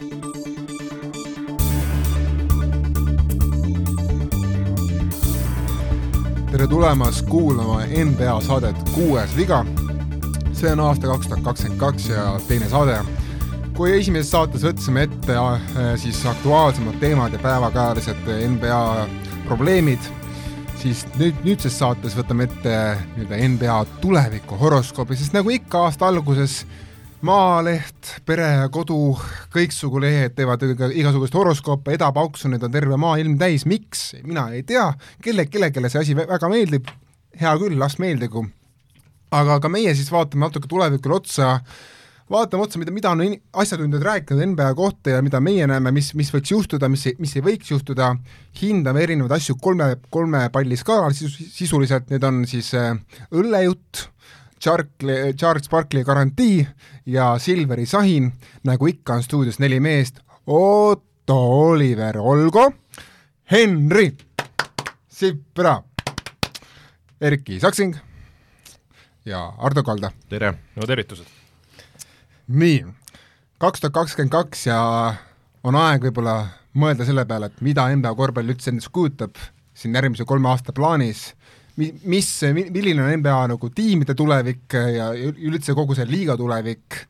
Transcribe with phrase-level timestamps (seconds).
[0.00, 0.08] tere
[6.68, 9.66] tulemast kuulama NBA saadet Kuues viga.
[10.52, 13.04] see on aasta kaks tuhat kakskümmend kaks ja teine saade.
[13.76, 15.60] kui esimeses saates võtsime ette äh,
[16.00, 18.16] siis aktuaalsemad teemad ja päevakajalised
[18.56, 19.08] NBA
[19.44, 20.00] probleemid,
[20.80, 26.64] siis nüüd, nüüdses saates võtame ette nii-öelda NBA tuleviku horoskoobi, sest nagu ikka aasta alguses
[27.20, 29.12] Maaleht, Pere ja Kodu,
[29.52, 34.86] kõiksugu lehed teevad igasuguseid horoskoope, edapauksuneid on terve maailm täis, miks, mina ei tea,
[35.20, 36.88] kelle, kellelegi see asi väga meeldib,
[37.40, 38.46] hea küll, las meeldigu.
[39.36, 41.58] aga ka meie siis vaatame natuke tulevikule otsa,
[42.32, 43.20] vaatame otsa, mida, mida on
[43.52, 47.44] asjatundjad rääkinud NBA kohta ja mida meie näeme, mis, mis võiks juhtuda, mis, mis ei
[47.44, 48.14] võiks juhtuda,
[48.62, 52.96] hindame erinevaid asju kolme, kolme palli skaalal sisuliselt, need on siis äh,
[53.28, 54.19] õllejutt, Charlie,
[54.60, 56.68] Charles Barkley garantii
[57.06, 58.32] ja Silveri sahin,
[58.64, 61.38] nagu ikka on stuudios neli meest, Otto
[61.70, 62.72] Oliver Olgo,
[63.50, 64.16] Henri
[65.08, 65.82] Sipra,
[67.20, 67.96] Erki Saksing
[69.24, 70.10] ja Ardo Kalda.
[70.28, 70.52] tere!
[70.76, 71.26] no tervitused!
[72.48, 72.84] nii,
[73.58, 74.80] kaks tuhat kakskümmend kaks ja
[75.64, 76.36] on aeg võib-olla
[76.76, 79.40] mõelda selle peale, et mida NBA korvpall üldse endast kujutab
[79.74, 81.30] siin järgmise kolme aasta plaanis
[81.78, 87.04] mis, milline on NBA nagu tiimide tulevik ja üldse kogu see liiga tulevik,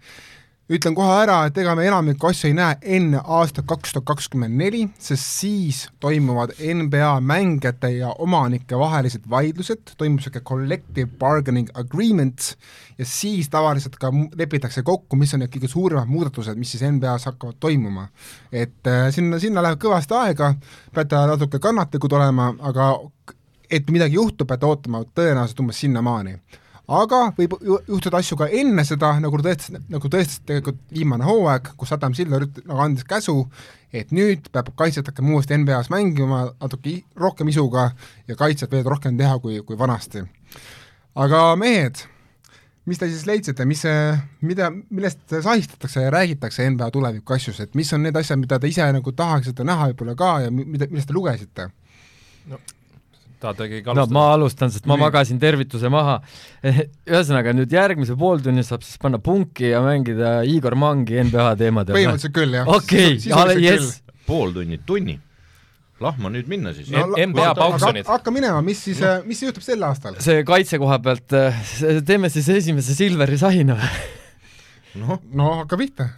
[0.71, 4.55] ütlen kohe ära, et ega me enamikku asju ei näe enne aastat kaks tuhat kakskümmend
[4.55, 12.53] neli, sest siis toimuvad NBA mängijate ja omanike vahelised vaidlused, toimub niisugune collective bargaining agreement
[12.99, 17.27] ja siis tavaliselt ka lepitakse kokku, mis on need kõige suuremad muudatused, mis siis NBA-s
[17.33, 18.07] hakkavad toimuma.
[18.53, 20.55] et äh, sinna, sinna läheb kõvasti aega,
[20.95, 22.93] peate natuke kannatlikud olema, aga
[23.71, 26.39] et midagi juhtub, peate ootama tõenäoliselt umbes sinnamaani.
[26.91, 31.93] aga võib juhtuda asju ka enne seda, nagu tõestas, nagu tõestas tegelikult viimane hooaeg, kus
[31.95, 33.45] Adam Silver nagu andis käsu,
[33.95, 37.93] et nüüd peab kaitset hakkama uuesti NBA-s mängima natuke rohkem isuga
[38.27, 40.25] ja kaitset veel rohkem teha kui, kui vanasti.
[41.15, 42.03] aga mehed,
[42.91, 43.85] mis te siis leidsite, mis
[44.41, 48.67] mida, millest sahistatakse ja räägitakse NBA tuleviku asjus, et mis on need asjad, mida te
[48.67, 51.71] ise nagu tahaksite näha võib-olla ka ja mida, millest te lugesite?
[52.51, 52.59] no
[53.41, 54.07] tahate keegi alustada?
[54.07, 56.19] no ma alustan, sest ma magasin tervituse maha.
[57.11, 61.97] ühesõnaga nüüd järgmise pooltunni saab siis panna punki ja mängida Igor Mangi NBA teemadel.
[61.97, 62.71] põhimõtteliselt küll, jah.
[62.71, 63.19] okei
[63.65, 64.01] jess.
[64.29, 65.19] pool tunni, tunni.
[66.01, 67.11] Lahma nüüd minna siis no,.
[67.13, 68.07] NBA pauksonid.
[68.09, 70.17] hakka minema, mis siis no., mis juhtub sel aastal?
[70.25, 71.37] see kaitse koha pealt,
[72.09, 74.09] teeme siis esimese Silveri sahina või?
[75.03, 76.09] noh, no hakka pihta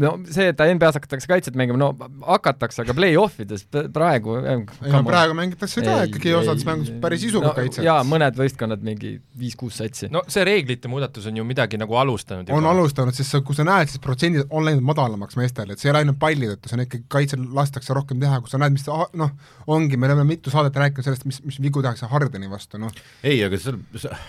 [0.00, 1.90] no see, et NBA-s hakatakse kaitset mängima, no
[2.24, 7.50] hakatakse, aga play-off ides praegu ei no praegu mängitakse ka ikkagi osades mängudes päris isuga
[7.50, 7.84] no, kaitset.
[7.84, 10.08] jaa, mõned võistkonnad mingi viis-kuus satsi.
[10.12, 12.56] no see reeglite muudatus on ju midagi nagu alustanud juba.
[12.62, 15.90] on alustanud, sest sa, kui sa näed, siis protsendid on läinud madalamaks meestel, et see
[15.90, 18.72] ei ole ainult palli tõttu, see on ikkagi, kaitsel lastakse rohkem teha, kui sa näed,
[18.78, 19.36] mis noh,
[19.76, 22.92] ongi, me oleme mitu saadet rääkinud sellest, mis, mis vigu tehakse Hardeni vastu, noh.
[23.20, 24.20] ei, aga seal see...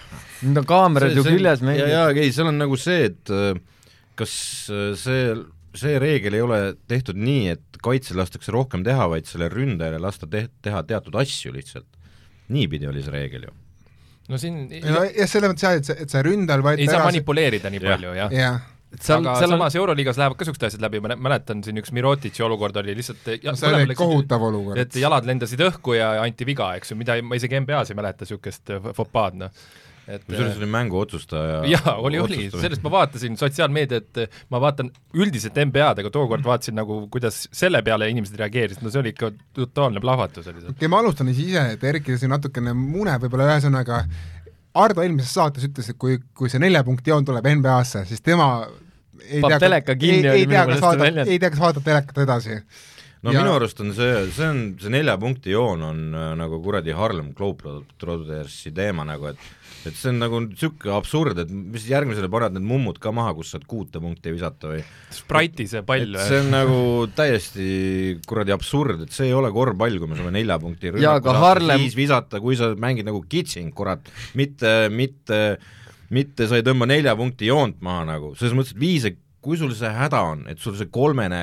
[0.52, 1.86] no kaamerad ju küljes meil.
[1.86, 3.54] jaa, jaa, ei, seal on nagu see, et äh,
[4.20, 4.34] kas
[4.70, 5.36] äh, see,
[5.78, 10.30] see reegel ei ole tehtud nii, et kaitsel lastakse rohkem teha, vaid sellele ründajale lasta
[10.30, 11.90] te-, teha teatud asju lihtsalt.
[12.54, 13.56] niipidi oli see reegel ju.
[14.30, 17.74] no siin no jah, selles mõttes jah, et see, et see ründajal ei saa manipuleerida
[17.74, 18.54] nii palju, jah ja.
[18.94, 19.80] Seal, aga seal samas on...
[19.82, 23.56] Euroliigas lähevad ka niisugused asjad läbi, ma mäletan siin üks Mirotici olukord oli lihtsalt no,
[23.58, 24.78] see oli kohutav olukord.
[24.84, 28.28] et jalad lendasid õhku ja anti viga, eks ju, mida ma isegi NBA-s ei mäleta,
[28.28, 29.66] niisugust fopaad, noh
[30.06, 34.22] kusjuures oli mängu otsustaja jaa, oli, oli, sellest ma vaatasin sotsiaalmeediat,
[34.54, 39.04] ma vaatan üldiselt NBA-d, aga tookord vaatasin nagu, kuidas selle peale inimesed reageerisid, no see
[39.04, 40.76] oli ikka totaalne plahvatus oli see.
[40.76, 44.04] okei, ma alustan siis ise, et Erki siin natukene muneb võib-olla ühesõnaga,
[44.74, 48.66] Ardo eelmises saates ütles, et kui, kui see nelja punkti joon tuleb NBA-sse, siis tema
[49.30, 52.58] ei Paab tea, ei, ei tea, kas vaadata, ei tea, kas vaadata telekat edasi.
[53.24, 53.40] No ja...
[53.40, 57.32] minu arust on see, see on, see nelja punkti joon on äh, nagu kuradi Harlem
[57.38, 62.68] Globetrottersi teema nagu, et et see on nagu niisugune absurd, et mis järgmisele paned need
[62.68, 64.82] mummud ka maha, kus saad kuute punkti visata või?
[65.14, 66.28] Sprite'i see pall või?
[66.28, 66.80] see on nagu
[67.18, 67.68] täiesti
[68.28, 71.84] kuradi absurd, et see ei ole korvpall, kui me saame nelja punkti rünnaku Harlem...
[71.84, 75.44] viis visata, kui sa mängid nagu kitsing, kurat, mitte, mitte
[76.14, 79.74] mitte sa ei tõmba nelja punkti joont maha nagu, selles mõttes, et viise kui sul
[79.76, 81.42] see häda on, et sul see kolmene,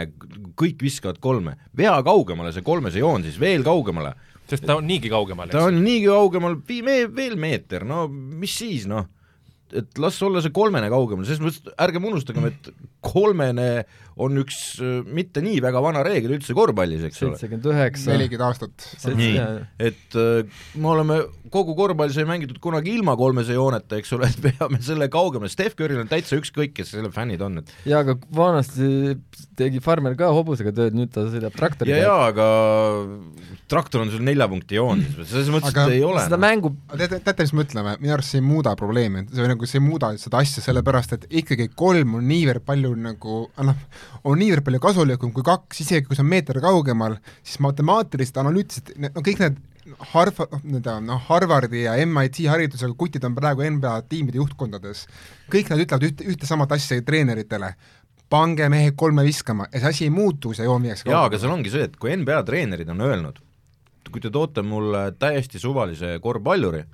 [0.58, 4.14] kõik viskavad kolme, vea kaugemale see kolmese joon siis, veel kaugemale
[4.50, 8.54] sest ta on niigi kaugemal, ta on niigi kaugemal, vii me-, veel meeter, no mis
[8.62, 9.06] siis, noh.
[9.70, 12.70] et las olla see kolmene kaugemal, selles mõttes, ärgem unustagem, et
[13.06, 13.68] kolmene
[14.20, 17.36] on üks mitte nii väga vana reegel üldse korvpallis, eks ole.
[17.38, 18.10] seitsekümmend üheksa.
[18.12, 18.88] nelikümmend aastat.
[19.14, 19.44] nii,
[19.90, 24.40] et äh, me oleme, kogu korvpall sai mängitud kunagi ilma kolmese jooneta, eks ole, et
[24.44, 28.16] peame selle kaugemale, Steph Curry'l on täitsa ükskõik, kes selle fännid on, et jaa, aga
[28.36, 29.16] vanasti
[29.58, 32.00] tegi farmer ka hobusega tööd, nüüd ta sõidab ja, traktoriga.
[32.04, 32.46] jaa, aga
[33.70, 36.44] traktor on sul nelja punkti joon, selles mõttes, Aga et ei ole seda noh.
[36.46, 39.80] mängu teate, teate, mis me mõtleme, minu arust see ei muuda probleemi, see nagu, see
[39.80, 43.82] ei muuda seda asja, sellepärast et ikkagi kolm on niivõrd palju nagu, noh,
[44.24, 48.94] on niivõrd palju kasulikum kui kaks, isegi kui see on meeter kaugemal, siis matemaatiliselt, analüütiliselt,
[49.10, 49.60] no kõik need
[50.12, 55.06] Harv-, nii-öelda noh, Harvardi ja MIT haridusega kutid on praegu NBA tiimide juhtkondades.
[55.52, 57.74] kõik nad ütlevad ühte, ühte samat asja treeneritele,
[58.30, 61.54] pange mehed kolme viskama ja see asi ei muutu, see joon viiakse jaa, aga seal
[61.54, 63.42] ongi see, et kui NBA treenerid on öelnud,
[64.10, 66.84] kui te toote mulle täiesti suvalise korvpalluri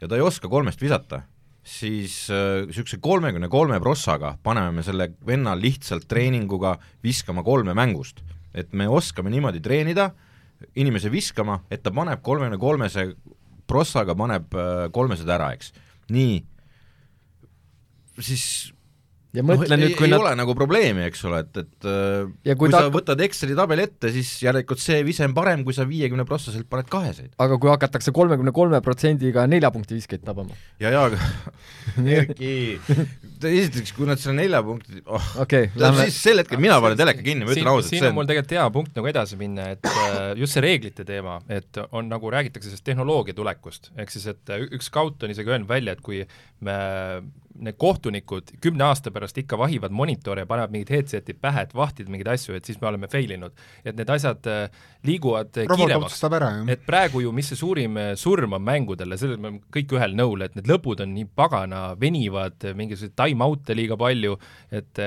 [0.00, 1.22] ja ta ei oska kolmest visata,
[1.64, 8.20] siis niisuguse kolmekümne kolme prossaga paneme me selle venna lihtsalt treeninguga viskama kolme mängust.
[8.54, 10.12] et me oskame niimoodi treenida,
[10.74, 13.06] inimese viskama, et ta paneb kolmekümne kolmese
[13.70, 15.72] prossaga, paneb äh, kolmesed ära, eks.
[16.12, 16.38] nii,
[18.20, 18.73] siis
[19.34, 22.28] ja mõtle no, nüüd, kui ei nad ole nagu probleemi, eks ole, et, et äh,
[22.46, 25.34] Ja kui, kui kui ta sa võtad Exceli tabeli ette, siis järelikult see vise on
[25.36, 27.32] parem, kui sa viiekümne prossaselt paned kaheseid.
[27.42, 31.20] aga kui hakatakse kolmekümne kolme protsendiga nelja punkti viskeid tabama ja, ja aga
[32.18, 32.54] Erki,
[33.44, 37.00] esiteks, kui nad selle nelja punkti oh, okei okay,, lähme siis sel hetkel mina panen
[37.00, 39.70] teleka kinni, ma ütlen ausalt, siin see on mul tegelikult hea punkt nagu edasi minna,
[39.74, 44.28] et äh, just see reeglite teema, et on nagu räägitakse sellest tehnoloogia tulekust, ehk siis
[44.30, 46.22] et äh, üks scout on isegi öelnud välja, et kui
[46.64, 46.76] me
[47.54, 52.10] need kohtunikud kümne aasta pärast ikka vahivad monitore ja panevad mingid headset'id pähe, et vahtida
[52.10, 53.54] mingeid asju, et siis me oleme fail inud.
[53.84, 54.70] et need asjad äh,
[55.06, 56.20] liiguvad äh, robot kiiremaks.
[56.72, 60.16] et praegu ju, mis see suurim äh, surm on mängudele, selles me oleme kõik ühel
[60.18, 64.38] nõul, et need lõpud on nii pagana venivad, mingisuguseid time-out'e liiga palju,
[64.74, 65.02] et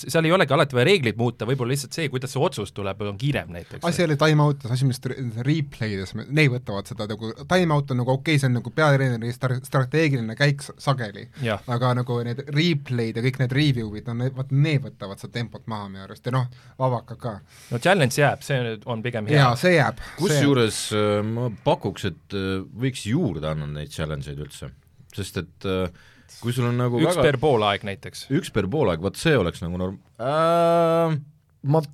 [0.00, 3.18] seal ei olegi alati vaja reegleid muuta, võib-olla lihtsalt see, kuidas see otsus tuleb, on
[3.20, 3.84] kiirem näiteks.
[3.86, 8.02] asi ei ole time-out, asi on vist re- replay'des, need võtavad seda nagu, time-out on
[8.02, 12.40] nagu okei okay,, see on nagu peatreeneri stra- strateegiline käik sageli, jah, aga nagu need
[12.54, 16.32] replay'd ja kõik need review'id on, vaat need võtavad seda tempot maha minu arust ja
[16.34, 16.48] noh,
[16.80, 17.34] vabaka ka.
[17.72, 20.00] no challenge jääb, see on pigem hea jaa, see jääb.
[20.20, 24.70] kusjuures äh, ma pakuks, et äh, võiks juurde anda neid challenge eid üldse,
[25.14, 25.86] sest et äh,
[26.40, 28.26] kui sul on nagu üks väga per poolaeg näiteks.
[28.34, 31.18] üks per poolaeg, vot see oleks nagu norm- äh,,
[31.68, 31.84] ma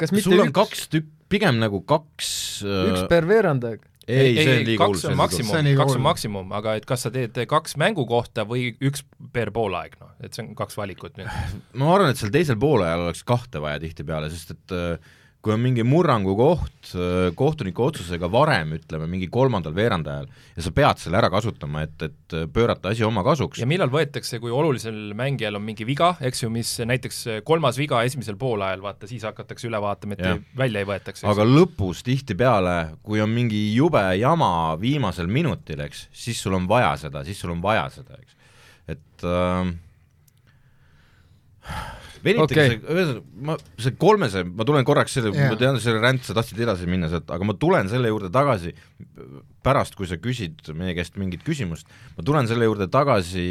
[0.00, 2.32] kas mitte sul on üks, kaks tükk, pigem nagu kaks
[2.64, 3.89] üks per veerand aeg?
[4.10, 7.76] Ei, see on liiga hull, maksimum kaks on maksimum, aga et kas sa teed kaks
[7.80, 9.04] mängu kohta või üks
[9.34, 11.30] per poolaeg, noh, et see on kaks valikut nüüd.
[11.80, 15.60] ma arvan, et seal teisel poolajal oleks kahte vaja tihtipeale, sest et äh, kui on
[15.62, 21.16] mingi murrangu koht äh, kohtuniku otsusega varem, ütleme mingi kolmandal veerandajal ja sa pead selle
[21.20, 25.56] ära kasutama, et, et äh, pöörata asi oma kasuks ja, millal võetakse, kui olulisel mängijal
[25.56, 29.80] on mingi viga, eks ju, mis näiteks kolmas viga esimesel poolajal, vaata siis hakatakse üle
[29.80, 31.24] vaatama, et ei, välja ei võetaks.
[31.32, 32.76] aga lõpus tihtipeale,
[33.06, 37.54] kui on mingi jube jama viimasel minutil, eks, siis sul on vaja seda, siis sul
[37.56, 38.36] on vaja seda, eks.
[38.92, 39.72] et äh,
[42.24, 46.24] venitage okay., ühesõnaga, ma, see kolmese, ma tulen korraks selle yeah., ma tean, selle ränd,
[46.26, 48.74] sa tahtsid edasi minna sealt, aga ma tulen selle juurde tagasi
[49.64, 53.44] pärast, kui sa küsid meie käest mingit küsimust, ma tulen selle juurde tagasi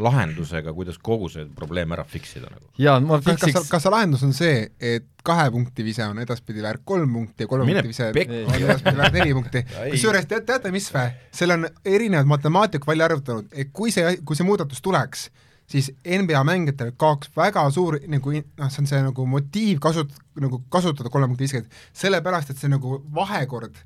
[0.00, 2.70] lahendusega, kuidas kogu see probleem ära fix ida nagu.
[2.80, 6.20] jaa, ma kas, kas, fiksiks, kas see lahendus on see, et kahe punkti vise on
[6.22, 8.42] edaspidi väärt kolm punkti ja kolme Mine punkti vise pekki.
[8.46, 13.10] on edaspidi väärt neli punkti kusjuures teate, teate mis vä, seal on erinevad matemaatikud välja
[13.10, 15.28] arvutanud, et kui see, kui see muudatus tuleks,
[15.70, 20.62] siis NBA mängijatel kaoks väga suur nagu noh, see on see nagu motiiv kasut-, nagu
[20.72, 23.78] kasutada kolme punkti viskeid, sellepärast et see nagu vahekord,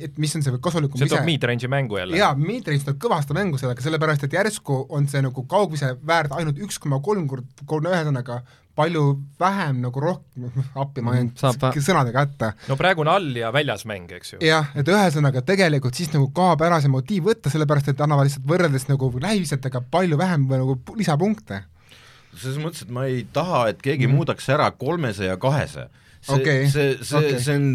[0.00, 2.18] et mis on see kasulikum see toob mid-range'i mängu jälle.
[2.18, 6.62] jaa, Dmitrievist tuleb kõvasti mängu sellega, sellepärast et järsku on see nagu kaugvise väärt ainult
[6.64, 8.40] üks koma kolm kord, kolm ühesõnaga
[8.76, 9.02] palju
[9.40, 13.50] vähem nagu rohkem, appi ma jäin Saab vä- sõnadega hätta, no praegu on all ja
[13.54, 14.40] väljas mäng, eks ju.
[14.44, 18.46] jah, et ühesõnaga tegelikult siis nagu kaob ära see motiiv võtta, sellepärast et annavad lihtsalt
[18.50, 21.62] võrreldes nagu lähivisetega palju vähem või nagu pu- lisapunkte.
[22.36, 24.18] selles mõttes, et ma ei taha, et keegi mm.
[24.18, 25.88] muudaks ära kolmese ja kahese.
[26.20, 27.32] see Okei, see, see okei.
[27.32, 27.68] okay., see on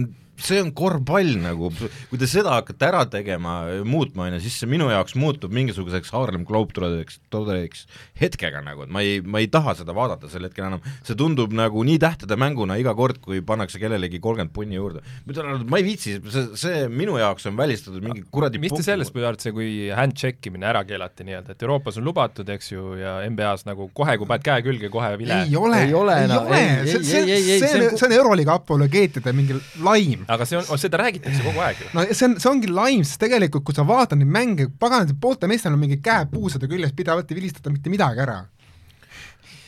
[0.44, 1.72] see on korvpall nagu,
[2.10, 3.56] kui te seda hakkate ära tegema,
[3.88, 7.86] muutma, on ju, siis see minu jaoks muutub mingisuguseks Harlem Globetrotteriks, toderiks
[8.22, 11.54] hetkega nagu, et ma ei, ma ei taha seda vaadata sel hetkel enam, see tundub
[11.56, 15.04] nagu nii tähtede mänguna iga kord, kui pannakse kellelegi kolmkümmend punni juurde.
[15.26, 18.84] ma ütlen, ma ei viitsi, see, see minu jaoks on välistatud mingi kuradi mis te
[18.86, 23.18] sellest arvate, kui hand-check imine ära keelati nii-öelda, et Euroopas on lubatud, eks ju, ja
[23.30, 25.44] NBA-s nagu kohe, kui paned käe külge, kohe vile.
[25.46, 26.60] ei ole, Ei ole ei enam, ole.
[26.62, 30.26] Ei,, see, ei, see ei, ei,, see on, see on Euroliiga apologeetide mingi laim.
[30.36, 31.90] Aga see on, seda räägitakse kogu aeg ju.
[31.98, 35.52] no see on, see ongi laim, sest tegelikult kui sa vaatad neid mänge, pagan, pooltel
[35.52, 38.42] meestel on mingi käed puusade küljes pidevalt ei vilistata mitte midagi ära.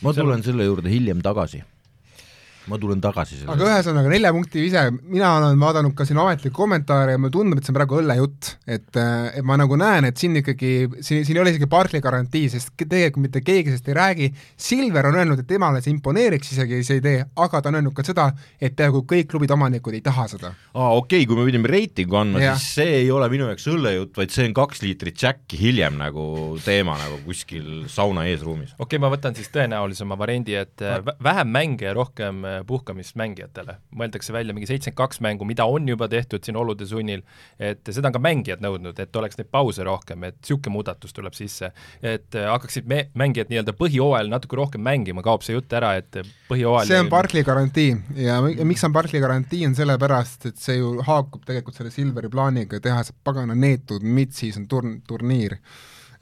[0.02, 1.62] ma tulen selle juurde hiljem tagasi
[2.70, 6.54] ma tulen tagasi selle aga ühesõnaga nelja punkti ise, mina olen vaadanud ka siin ametlikke
[6.54, 10.20] kommentaare ja mulle tundub, et see on praegu õllejutt, et et ma nagu näen, et
[10.20, 10.72] siin ikkagi,
[11.04, 14.28] siin, siin ei ole isegi Barclay garantii, sest tegelikult mitte keegi sellest ei räägi,
[14.66, 18.04] Silver on öelnud, et temale see imponeeriks isegi see idee, aga ta on öelnud ka
[18.06, 18.28] seda,
[18.60, 20.52] et peaaegu kõik klubid omanikud ei taha seda.
[20.74, 24.14] aa, okei okay,, kui me pidime reitingu andma, siis see ei ole minu jaoks õllejutt,
[24.20, 26.26] vaid see on kaks liitrit Jacki hiljem nagu
[26.64, 28.76] teema nagu kuskil sauna eesruumis.
[28.78, 30.86] okei okay,, ma võtan siis tõenäolisema variandi, et
[31.24, 33.76] vähem mänge ja rohkem puhkamist mängijatele.
[33.94, 37.22] mõeldakse välja mingi seitsekümmend kaks mängu, mida on juba tehtud siin olude sunnil,
[37.58, 41.34] et seda on ka mängijad nõudnud, et oleks neid pause rohkem, et niisugune muudatus tuleb
[41.34, 41.72] sisse.
[42.02, 46.90] et hakkaksid me-, mängijad nii-öelda põhijooajal natuke rohkem mängima, kaob see jutt ära, et põhijooajal
[46.90, 51.44] see on Barclay garantii ja miks on Barclay garantii, on sellepärast, et see ju haakub
[51.46, 55.58] tegelikult selle Silveri plaaniga teha see pagana neetud mid-season turn-, turniir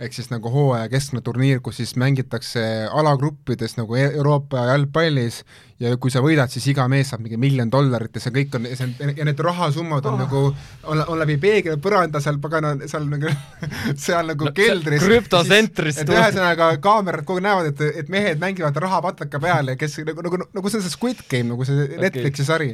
[0.02, 5.42] ehk siis nagu hooaja keskne turniir, kus siis mängitakse alagruppides nagu e-, Euroopa jalgpallis
[5.82, 8.66] ja kui sa võidad, siis iga mees saab mingi miljon dollarit ja see kõik on,
[8.70, 10.20] see on, ja need rahasummad on oh.
[10.24, 10.42] nagu,
[10.90, 13.32] on, on läbi peegli põranda seal pagana, seal nagu
[14.06, 15.06] seal nagu no, keldris.
[15.06, 16.02] krüptosentris.
[16.02, 20.28] et ühesõnaga kaamerad kogu aeg näevad, et, et mehed mängivad rahapatlaka peal ja kes nagu,
[20.28, 22.50] nagu, nagu see on see Squid Game, nagu see Netflixi okay.
[22.52, 22.72] sari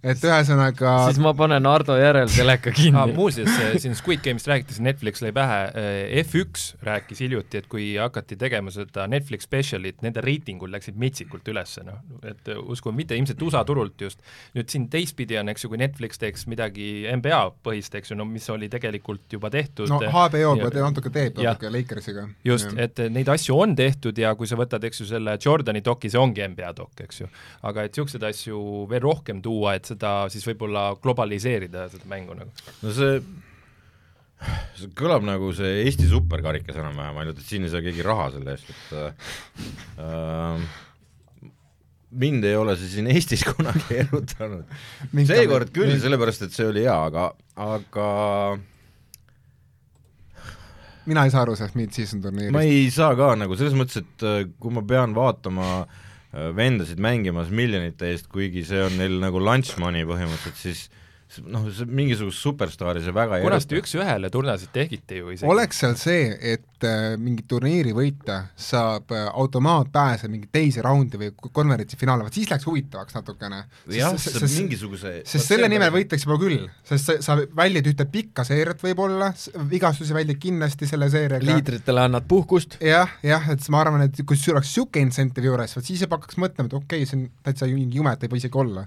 [0.00, 3.10] et ühesõnaga siis ma panen Ardo järel teleka kinni ah,.
[3.12, 3.52] muuseas,
[3.82, 8.72] siin Squid Game'ist rääkides, Netflix lõi pähe, eh, F1 rääkis hiljuti, et kui hakati tegema
[8.72, 14.00] seda Netflix special'it, nende reitingud läksid metsikult üles, noh, et uskuge mitte, ilmselt USA turult
[14.00, 14.24] just.
[14.56, 16.88] nüüd siin teistpidi on, eks ju, kui Netflix teeks midagi
[17.20, 21.38] NBA põhist, eks ju, no mis oli tegelikult juba tehtud no HBO ja, natuke teeb
[21.40, 22.26] natuke Lakersiga.
[22.46, 26.08] just, et neid asju on tehtud ja kui sa võtad, eks ju, selle Jordani doki,
[26.12, 27.30] see ongi NBA dok, eks ju.
[27.68, 32.68] aga et niisuguseid asju veel rohkem tuua, et seda siis võib-olla globaliseerida, seda mängu nagu.
[32.84, 33.20] no see
[34.78, 38.54] see kõlab nagu see Eesti superkarikas enam-vähem, ainult et siin ei saa keegi raha selle
[38.56, 38.86] eest, et
[40.00, 40.64] äh,
[42.24, 44.76] mind ei ole see siin Eestis kunagi erutanud.
[45.28, 47.30] seekord küll, sellepärast et see oli hea, aga,
[47.60, 48.10] aga
[51.10, 52.56] mina ei saa aru sellest mid-season turniirist.
[52.56, 57.00] ma ei saa ka nagu selles mõttes, et äh, kui ma pean vaatama Äh, vendasid
[57.02, 60.84] mängimas miljonite eest, kuigi see on neil nagu lunch money põhimõtteliselt, siis
[61.46, 65.48] noh, see mingisugust superstaari see väga ei kunagi üks-ühele turnasid tegite ju isegi.
[65.50, 71.30] oleks seal see, et äh, mingi turniiri võita saab äh, automaatpääse mingi teise raundi või
[71.54, 73.62] konverentsi finaali, vot siis läks huvitavaks natukene.
[73.94, 78.82] jah, mingisuguse sest selle nimel võitakse juba küll, sest sa, sa väldid ühte pikka seeriat
[78.84, 79.30] võib-olla,
[79.70, 81.46] vigastusi väldid kindlasti selle seeriaga.
[81.46, 82.80] liidritele annad puhkust.
[82.84, 86.18] jah, jah, et ma arvan, et kui sul oleks niisugune incentive juures, vot siis juba
[86.18, 88.86] hakkaks mõtlema, et okei okay,, see on täitsa mingi jumet ei või isegi olla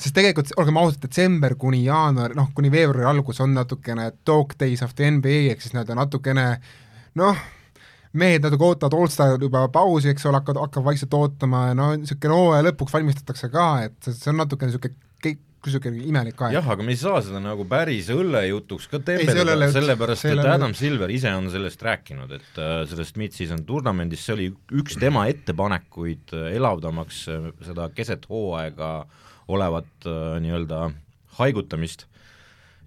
[0.00, 4.84] sest tegelikult olgem ausad, detsember kuni jaanuar, noh, kuni veebruari algus on natukene dog days
[4.86, 6.46] of the NBA ehk siis nii-öelda natukene
[7.20, 7.44] noh,
[8.20, 12.40] mehed natuke ootavad allstar juba pausi, eks ole, hakkavad, hakkavad vaikselt ootama ja no niisugune
[12.40, 14.98] hooaja lõpuks valmistatakse ka, et see on natukene niisugune
[15.60, 16.54] niisugune imelik aeg.
[16.56, 21.12] jah, aga me ei saa seda nagu päris õllejutuks ka tembeldada, sellepärast et Adam Silver
[21.12, 24.48] ise on sellest rääkinud, et äh, sellest mid-season turnamendist, see oli
[24.80, 30.88] üks tema ettepanekuid äh, elavdamaks äh, seda keset hooaega äh, olevat äh, nii-öelda
[31.40, 32.06] haigutamist.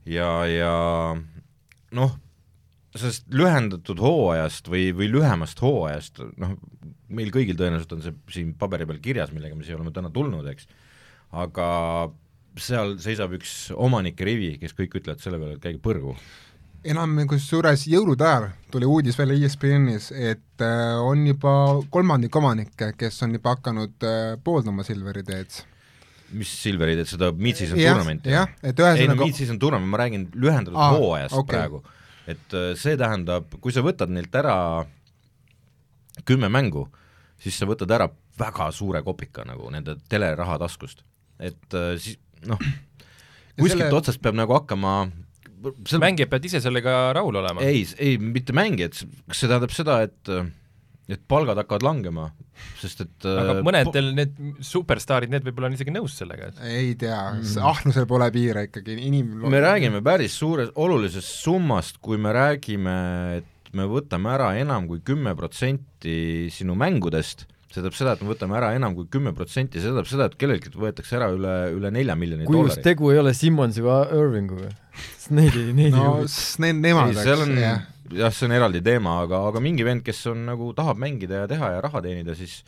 [0.10, 0.74] Ja, ja
[1.96, 2.16] noh,
[2.98, 6.56] sellest lühendatud hooajast või, või lühemast hooajast, noh,
[7.14, 10.48] meil kõigil tõenäoliselt on see siin paberi peal kirjas, millega me siia oleme täna tulnud,
[10.50, 10.68] eks,
[11.44, 11.68] aga
[12.62, 16.16] seal seisab üks omanike rivi, kes kõik ütlevad selle peale, et käige põrgu.
[16.84, 21.54] enam kusjuures jõulude ajal tuli uudis välja ESPN-is, et äh, on juba
[21.90, 25.64] kolmandik omanikke, kes on juba hakanud äh, pooldama Silveri teed
[26.38, 28.34] mis Silveri teed, seda mid-season tournament'i?
[28.34, 31.56] jah, et ühesõnaga ei no mid-season tournament, ma räägin lühendatud ah, hooajast okay.
[31.56, 31.84] praegu.
[32.30, 34.58] et äh, see tähendab, kui sa võtad neilt ära
[36.28, 36.88] kümme mängu,
[37.42, 38.10] siis sa võtad ära
[38.40, 41.04] väga suure kopika nagu nende teleraha taskust.
[41.40, 42.62] et äh, siis noh,
[43.58, 44.00] kuskilt selle...
[44.00, 44.96] otsast peab nagu hakkama
[45.88, 46.02] seal...
[46.04, 47.64] mängijad peavad ise sellega rahul olema?
[47.66, 48.98] ei, ei mitte mängijad,
[49.30, 50.36] kas see tähendab seda, et
[51.12, 52.30] et palgad hakkavad langema,
[52.80, 56.94] sest et aga äh, mõnedel need superstaarid, need võib-olla on isegi nõus sellega, et ei
[57.00, 62.32] tea mm., ahnusel pole piire ikkagi, inim- me räägime päris suures, olulisest summast, kui me
[62.36, 62.96] räägime,
[63.42, 68.32] et me võtame ära enam kui kümme protsenti sinu mängudest, see tähendab seda, et me
[68.32, 71.92] võtame ära enam kui kümme protsenti, see tähendab seda, et kelleltki võetakse ära üle, üle
[71.92, 72.86] nelja miljoni kui dollari.
[72.86, 74.72] tegu ei ole Simmonsi või Irvinguga,
[75.18, 79.20] sest neid ei, neid no, ei need, nemad, eks, jah jah, see on eraldi teema,
[79.26, 82.62] aga, aga mingi vend, kes on nagu, tahab mängida ja teha ja raha teenida, siis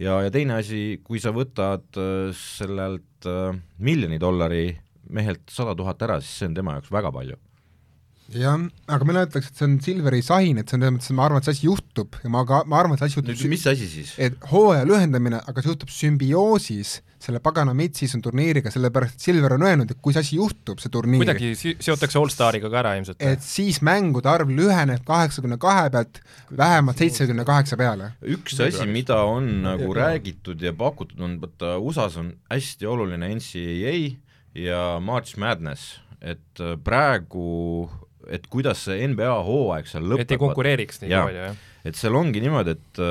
[0.00, 4.66] ja, ja teine asi, kui sa võtad äh, sellelt äh, miljoni dollari
[5.12, 7.38] mehelt sada tuhat ära, siis see on tema jaoks väga palju
[8.38, 8.58] jah,
[8.88, 11.28] aga mina ütleks, et see on Silveri sahin, et see on selles mõttes, et ma
[11.28, 13.66] arvan, et see asi juhtub ja ma ka, ma arvan, et see asi juhtub mis
[13.70, 14.12] asi siis?
[14.22, 19.64] et hooaja lühendamine, aga see juhtub sümbioosis selle pagana mid-season turniiriga, sellepärast et Silver on
[19.66, 23.22] öelnud, et kui see asi juhtub, see turniir, kuidagi si-, seotakse allstariga ka ära ilmselt.
[23.22, 26.18] et siis mängude arv lüheneb kaheksakümne kahe pealt
[26.58, 28.12] vähemalt seitsekümne kaheksa peale.
[28.22, 33.96] üks asi, mida on nagu räägitud ja pakutud, on vaata USA-s on hästi oluline NCAA
[34.58, 37.90] ja March Madness, et praegu
[38.30, 40.26] et kuidas see NBA hooaeg seal lõpeb.
[40.26, 41.56] et ei konkureeriks nii palju, jah.
[41.84, 43.02] et seal ongi niimoodi, et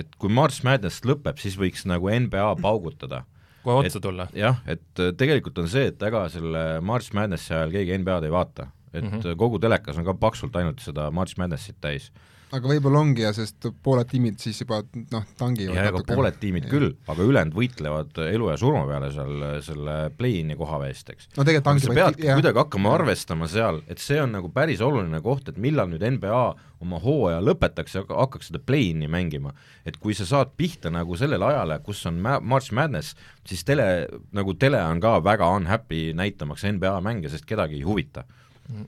[0.00, 3.24] et kui March Madness lõpeb, siis võiks nagu NBA paugutada.
[3.64, 4.28] kohe otsa tulla.
[4.36, 8.70] jah, et tegelikult on see, et ega selle March Madnessi ajal keegi NBA-d ei vaata.
[8.92, 9.36] et mm -hmm.
[9.36, 12.10] kogu telekas on ka paksult ainult seda March Madnessit täis
[12.56, 14.80] aga võib-olla ongi ja sest pooled tiimid siis juba
[15.12, 16.72] noh, tangivad ja, aga pooled tiimid ja.
[16.72, 21.30] küll, aga ülejäänud võitlevad elu ja surma peale seal selle play-in'i koha eest, eks.
[21.36, 22.40] no tegelikult tangivad sa peadki jah.
[22.40, 26.42] kuidagi hakkama arvestama seal, et see on nagu päris oluline koht, et millal nüüd NBA
[26.82, 29.54] oma hooaja lõpetaks ja hakkaks seda play-in'i mängima.
[29.86, 33.14] et kui sa saad pihta nagu sellele ajale, kus on ma-, March Madness,
[33.46, 38.24] siis tele, nagu tele on ka väga unhappy näitamaks NBA mänge, sest kedagi ei huvita.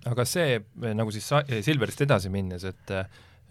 [0.07, 0.63] aga see,
[0.95, 1.29] nagu siis
[1.63, 2.97] Silverist edasi minnes, et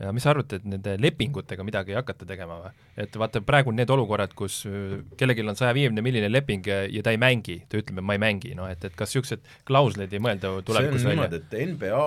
[0.02, 2.72] ja mis sa arvate, et nende lepingutega midagi ei hakata tegema või?
[3.04, 7.06] et vaata, praegu on need olukorrad, kus äh, kellelgi on saja viiekümne milline leping ja
[7.06, 10.14] ta ei mängi, ta ütleb, et ma ei mängi, noh et, et kas niisugused klauslid
[10.14, 11.30] ei mõelda tulevikus välja?
[11.38, 12.04] et NBA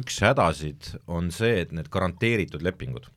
[0.00, 3.08] üks hädasid on see, et need garanteeritud lepingud.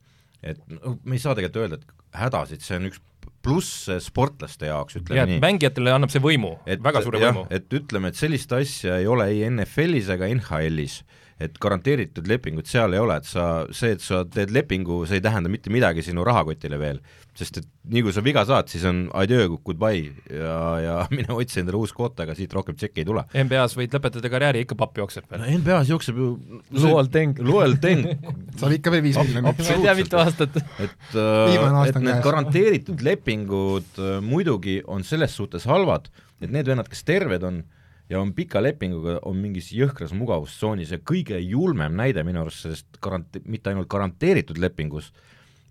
[0.46, 3.02] et noh, me ei saa tegelikult öelda, et hädasid, see on üks
[3.48, 5.40] pluss sportlaste jaoks, ütleme ja, nii.
[5.44, 7.48] mängijatele annab see võimu, väga suure jah, võimu.
[7.54, 11.02] et ütleme, et sellist asja ei ole ei NFL-is ega NHL-is
[11.38, 15.24] et garanteeritud lepingut seal ei ole, et sa, see, et sa teed lepingu, see ei
[15.26, 17.02] tähenda mitte midagi sinu rahakotile veel.
[17.38, 21.60] sest et nii kui sa viga saad, siis on adieu, goodbye ja, ja mine otsi
[21.62, 23.22] endale uus koht, aga siit rohkem tšekki ei tule.
[23.38, 25.52] NBA-s võid lõpetada karjääri, ikka papp jookseb veel no,.
[25.62, 26.32] NBA-s jookseb ju
[26.82, 27.38] Luol Teng.
[27.52, 28.10] Luol Teng
[28.58, 29.62] saab ikka veel viis miljonit.
[29.62, 30.58] ei tea, mitu aastat.
[30.58, 36.10] et, äh, et need garanteeritud lepingud äh, muidugi on selles suhtes halvad,
[36.42, 37.62] et need vennad, kes terved on,
[38.10, 43.02] ja on pika lepinguga, on mingis jõhkras mugavustsoonis ja kõige julmem näide minu arust sellest
[43.04, 45.12] garante-, mitte ainult garanteeritud lepingus,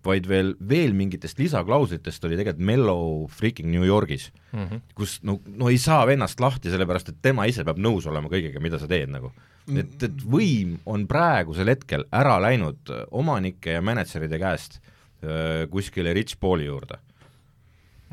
[0.05, 4.83] vaid veel, veel mingitest lisaklauslitest oli tegelikult Mellow freaking New Yorgis mm, -hmm.
[4.95, 8.61] kus no, no ei saa vennast lahti, sellepärast et tema ise peab nõus olema kõigega,
[8.63, 9.33] mida sa teed nagu.
[9.67, 14.79] et, et võim on praegusel hetkel ära läinud omanike ja mänedžeride käest
[15.23, 17.01] öö, kuskile Rich Pauli juurde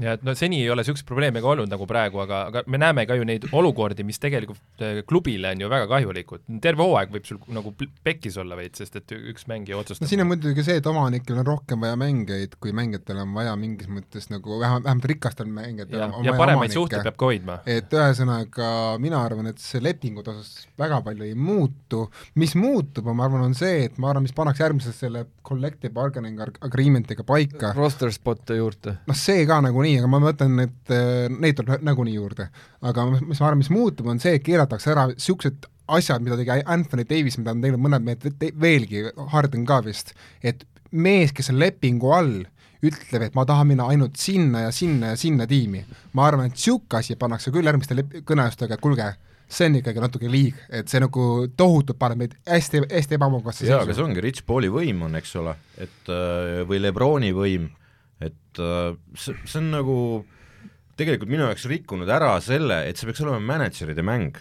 [0.03, 2.81] ja et no seni ei ole niisuguseid probleeme ka olnud nagu praegu, aga, aga me
[2.81, 6.45] näeme ka ju neid olukordi, mis tegelikult eh, klubile on ju väga kahjulikud.
[6.65, 10.07] terve hooaeg võib sul nagu pekkis olla veits, sest et üks mängija otsustab.
[10.07, 13.55] no siin on muidugi see, et omanikel on rohkem vaja mängijaid, kui mängijatel on vaja
[13.61, 17.59] mingis mõttes nagu vähemalt, vähemalt rikastel mängijatel ja, on ja paremaid suhteid peab ka hoidma.
[17.77, 22.09] et ühesõnaga, mina arvan, et see lepingute osas väga palju ei muutu,
[22.41, 26.41] mis muutub, ma arvan, on see, et ma arvan, mis pannakse järgmisesse selle collective bargaining
[26.65, 27.73] agreement'iga paika.
[27.77, 28.99] roster spot'e juurde.
[29.07, 32.49] noh, see ka nagu nagunii, aga ma mõtlen, et äh, neid tuleb nagunii juurde.
[32.83, 36.63] aga mis ma arvan, mis muutub, on see, et keelatakse ära niisugused asjad, mida tegi
[36.65, 41.61] Anthony Davis, mida on teinud mõned mehed veelgi, Harden ka vist, et mees, kes on
[41.61, 42.45] lepingu all,
[42.85, 45.85] ütleb, et ma tahan minna ainult sinna ja sinna ja sinna tiimi.
[46.13, 49.13] ma arvan, et niisugune asi pannakse küll järgmiste kõneajastega, et kuulge,
[49.49, 53.83] see on ikkagi natuke liig, et see nagu tohutult paneb meid hästi, hästi ebamugavasse jaa,
[53.85, 57.69] aga see ongi Rich Pauli võim on, eks ole, et äh, või Lebroni võim
[58.23, 59.99] et äh, see, see on nagu
[60.99, 64.39] tegelikult minu jaoks rikkunud ära selle, et see peaks olema mänedžeride mäng,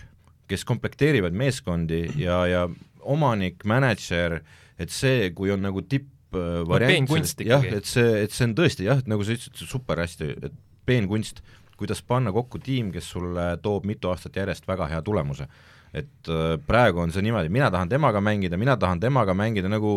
[0.49, 2.67] kes komplekteerivad meeskondi ja, ja
[3.01, 4.41] omanik, mänedžer,
[4.81, 9.01] et see, kui on nagu tippvariant no,, jah, et see, et see on tõesti jah,
[9.01, 10.57] et nagu sa ütlesid, super hästi, et
[10.87, 11.41] peenkunst,
[11.79, 15.49] kuidas panna kokku tiim, kes sulle toob mitu aastat järjest väga hea tulemuse
[15.93, 19.93] et äh, praegu on see niimoodi, mina tahan temaga mängida, mina tahan temaga mängida, nagu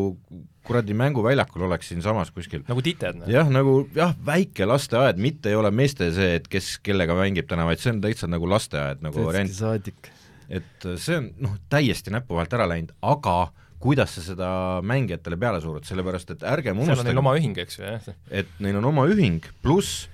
[0.67, 2.65] kuradi mänguväljakul oleks siinsamas kuskil.
[2.69, 3.23] nagu tited?
[3.23, 3.31] Noh.
[3.33, 7.65] jah, nagu jah, väike lasteaed, mitte ei ole meeste see, et kes kellega mängib täna,
[7.69, 10.11] vaid see on täitsa nagu lasteaed nagu variant.
[10.49, 13.39] et äh, see on noh, täiesti näpu vahelt ära läinud, aga
[13.81, 14.51] kuidas sa seda
[14.85, 18.13] mängijatele peale surud, sellepärast et ärgem unustage seal on neil oma ühing, eks ju, jah?
[18.43, 20.11] et neil on oma ühing, pluss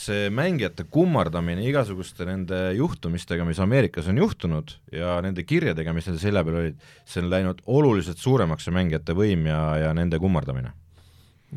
[0.00, 6.22] see mängijate kummardamine igasuguste nende juhtumistega, mis Ameerikas on juhtunud ja nende kirjadega, mis nende
[6.22, 10.72] selja peal olid, see on läinud oluliselt suuremaks, see mängijate võim ja, ja nende kummardamine.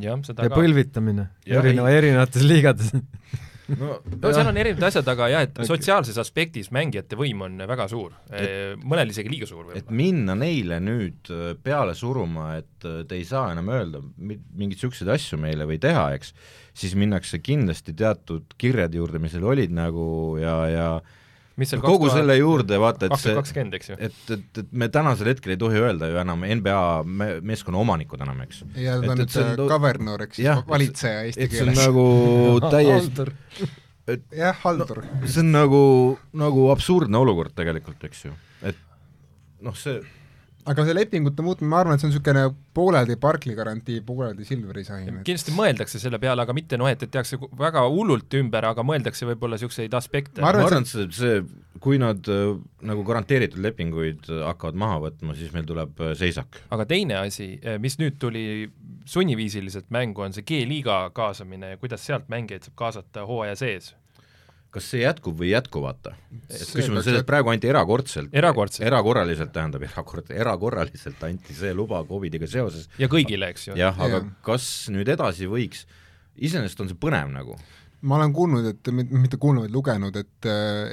[0.04, 0.60] jah, seda ja ka.
[0.60, 2.94] põlvitamine erineva, erinevates liigades
[3.80, 7.88] no, no seal on erinevad asjad, aga jah, et sotsiaalses aspektis mängijate võim on väga
[7.92, 8.16] suur,
[8.84, 9.80] mõnel isegi liiga suur võib-olla.
[9.82, 14.78] et minna neile nüüd äh, peale suruma, et äh, te ei saa enam öelda mingeid
[14.78, 16.34] niisuguseid asju meile või teha, eks,
[16.78, 20.06] siis minnakse kindlasti teatud kirjade juurde, mis seal olid nagu
[20.42, 20.88] ja, ja
[21.60, 25.54] mis seal kogu selle juurde vaata, et see eks et, et, et me tänasel hetkel
[25.54, 28.64] ei tohi öelda ju enam NBA me, meeskonna omanikud enam, eks.
[28.80, 31.84] ja ta on nüüd see governor jah, valitseja eesti et see on keeles.
[31.84, 32.08] nagu
[32.74, 33.70] täiesti,
[34.40, 35.04] jah, haldur.
[35.28, 35.84] see on nagu,
[36.42, 38.36] nagu absurdne olukord tegelikult, eks ju,
[38.66, 38.80] et
[39.64, 40.02] noh, see
[40.70, 42.44] aga see lepingute muutmine, ma arvan, et see on niisugune
[42.78, 45.10] pooleldi Barclay garantii, pooleldi Silveri sain.
[45.26, 49.28] kindlasti mõeldakse selle peale, aga mitte noh, et, et tehakse väga hullult ümber, aga mõeldakse
[49.30, 50.44] võib-olla niisuguseid aspekte.
[50.44, 51.42] Ma arvan, et see, see,
[51.84, 52.54] kui nad äh,
[52.88, 56.62] nagu garanteeritud lepinguid äh, hakkavad maha võtma, siis meil tuleb äh, seisak.
[56.74, 58.46] aga teine asi, mis nüüd tuli
[59.10, 63.94] sunniviisiliselt mängu, on see G-liiga kaasamine ja kuidas sealt mängijaid saab kaasata hooaja sees.
[64.74, 66.16] Kas see jätkub või ei jätku, vaata.
[66.50, 68.86] et küsimus on selles, et praegu anti erakordselt, Erakordselt.
[68.88, 73.78] erakorraliselt tähendab, erakord, erakorraliselt anti see luba Covidiga seoses, ja kõigile, eks ju.
[73.78, 74.32] jah, aga Jah.
[74.46, 75.86] kas nüüd edasi võiks,
[76.38, 77.58] iseenesest on see põnev nagu,
[78.04, 80.48] ma olen kuulnud, et mitte kuulnud, vaid lugenud, et,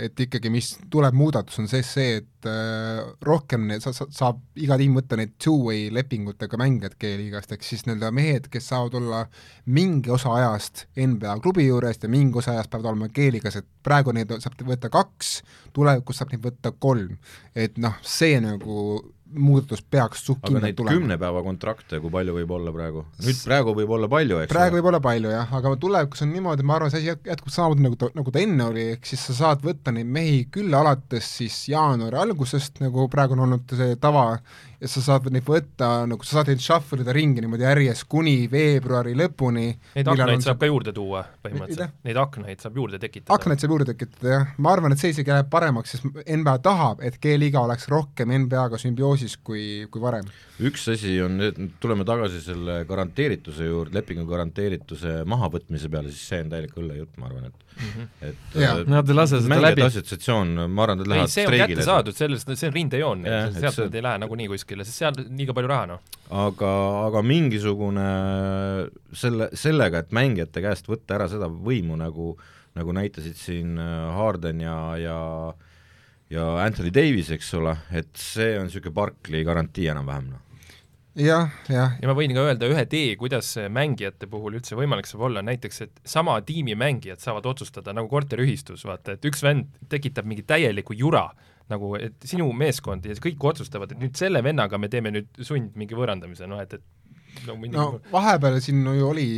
[0.06, 4.78] et ikkagi mis tuleb muudatus, on see, see, et äh, rohkem sa, sa, saab iga
[4.78, 9.24] tiim võtta neid two-way lepingutega mängijad G-liigast, ehk siis nii-öelda mehed, kes saavad olla
[9.66, 14.14] mingi osa ajast NBA klubi juurest ja mingi osa ajast peavad olema G-liigas, et praegu
[14.14, 15.40] neid saab võtta kaks,
[15.74, 17.18] tulevikus saab neid võtta kolm.
[17.58, 19.00] et noh, see nagu
[19.34, 20.98] muudatus peaks suht aga kindlalt neid tulema.
[20.98, 23.04] kümne päeva kontrakte, kui palju võib olla praegu?
[23.24, 24.80] nüüd praegu võib olla palju, eks praegu ole?
[24.80, 27.86] võib olla palju jah, aga tulevikus on niimoodi, ma arvan, see asi jät- jätkub samamoodi,
[27.86, 31.30] nagu ta, nagu ta enne oli, ehk siis sa saad võtta neid mehi küll alates
[31.40, 34.26] siis jaanuari algusest, nagu praegu on olnud see tava,
[34.80, 38.46] ja sa saad neid võtta, nagu sa saad neid shuffle ida ringi niimoodi järjest kuni
[38.50, 39.66] veebruari lõpuni.
[39.98, 43.36] Neid aknaid saab ka juurde tuua põhimõtteliselt, neid aknaid saab juurde tekitada.
[43.36, 44.46] aknaid saab juurde tekitada, jah.
[44.58, 48.80] ma arvan, et see isegi läheb paremaks, sest NBA tahab, et G-liiga oleks rohkem NBA-ga
[48.80, 50.26] sümbioosis kui, kui varem.
[50.66, 56.42] üks asi on, nüüd tuleme tagasi selle garanteerituse juurde, lepingu garanteerituse mahavõtmise peale, siis see
[56.44, 58.08] on täielik õllejutt, ma arvan, et mm -hmm.
[58.28, 58.76] et Jaa.
[58.80, 59.82] äh, Nad ei lase seda läbi.
[59.82, 61.74] assotsiatsioon, ma arvan, nad ei, lähevad see on streigile.
[61.74, 63.26] kätte saadud, sellest, see on rindejoon,
[63.58, 66.00] sealt see- nad ei lähe nagunii kuskile, sest seal on liiga palju raha, noh.
[66.30, 66.72] aga,
[67.06, 68.08] aga mingisugune
[69.12, 72.36] selle, sellega, et mängijate käest võtta ära seda võimu, nagu
[72.78, 75.18] nagu näitasid siin äh, Harden ja, ja
[76.30, 80.46] ja Anthony Davis, eks ole, et see on niisugune Barclay garantii enam-vähem, noh.
[81.18, 85.10] jah, jah, ja ma võin ka öelda ühe tee, kuidas see mängijate puhul üldse võimalik
[85.10, 89.74] saab olla, näiteks et sama tiimi mängijad saavad otsustada nagu korteriühistus, vaata, et üks vend
[89.90, 91.26] tekitab mingi täieliku jura,
[91.70, 95.74] nagu et sinu meeskond ja kõik otsustavad, et nüüd selle vennaga me teeme nüüd sund
[95.78, 97.74] mingi võõrandamise, noh et, et no, mingi...
[97.74, 99.28] no vahepeal siin ju oli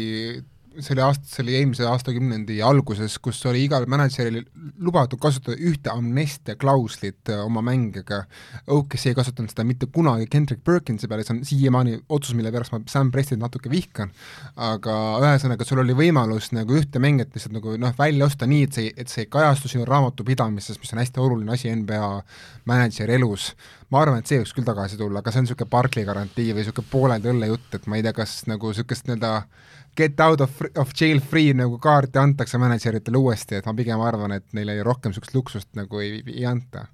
[0.81, 4.41] see oli aast-, see oli eelmise aastakümnendi alguses, kus oli igal mänedžeril
[4.83, 8.23] lubatud kasutada ühte amnestia klauslit äh, oma mängijega.
[8.73, 12.75] OKC ei kasutanud seda mitte kunagi Kendrick Perkinsi peale, see on siiamaani otsus, mille pärast
[12.75, 14.13] ma Sam Prestit natuke vihkan,
[14.57, 18.79] aga ühesõnaga, sul oli võimalus nagu ühte mängijat lihtsalt nagu noh, välja osta nii, et
[18.79, 22.11] see, et see ei kajastu sinu raamatupidamises, mis on hästi oluline asi NBA
[22.71, 23.53] mänedžeri elus.
[23.93, 26.63] ma arvan, et see võiks küll tagasi tulla, aga see on niisugune Barclay garantii või
[26.63, 29.33] niisugune pooleldi õlle jutt, et ma ei tea, kas nagu niisugust nii-öelda
[29.97, 34.39] get out of, of jail free nagu kaarti antakse mänedžeritele uuesti, et ma pigem arvan,
[34.39, 36.89] et neile rohkem niisugust luksust nagu ei, ei anta.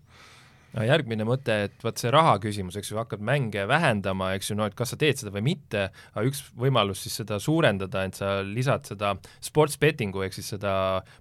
[0.77, 4.57] No järgmine mõte, et vot see raha küsimus, eks ju, hakkad mänge vähendama, eks ju,
[4.59, 8.19] no et kas sa teed seda või mitte, aga üks võimalus siis seda suurendada, et
[8.19, 10.75] sa lisad seda sports betting'u ehk siis seda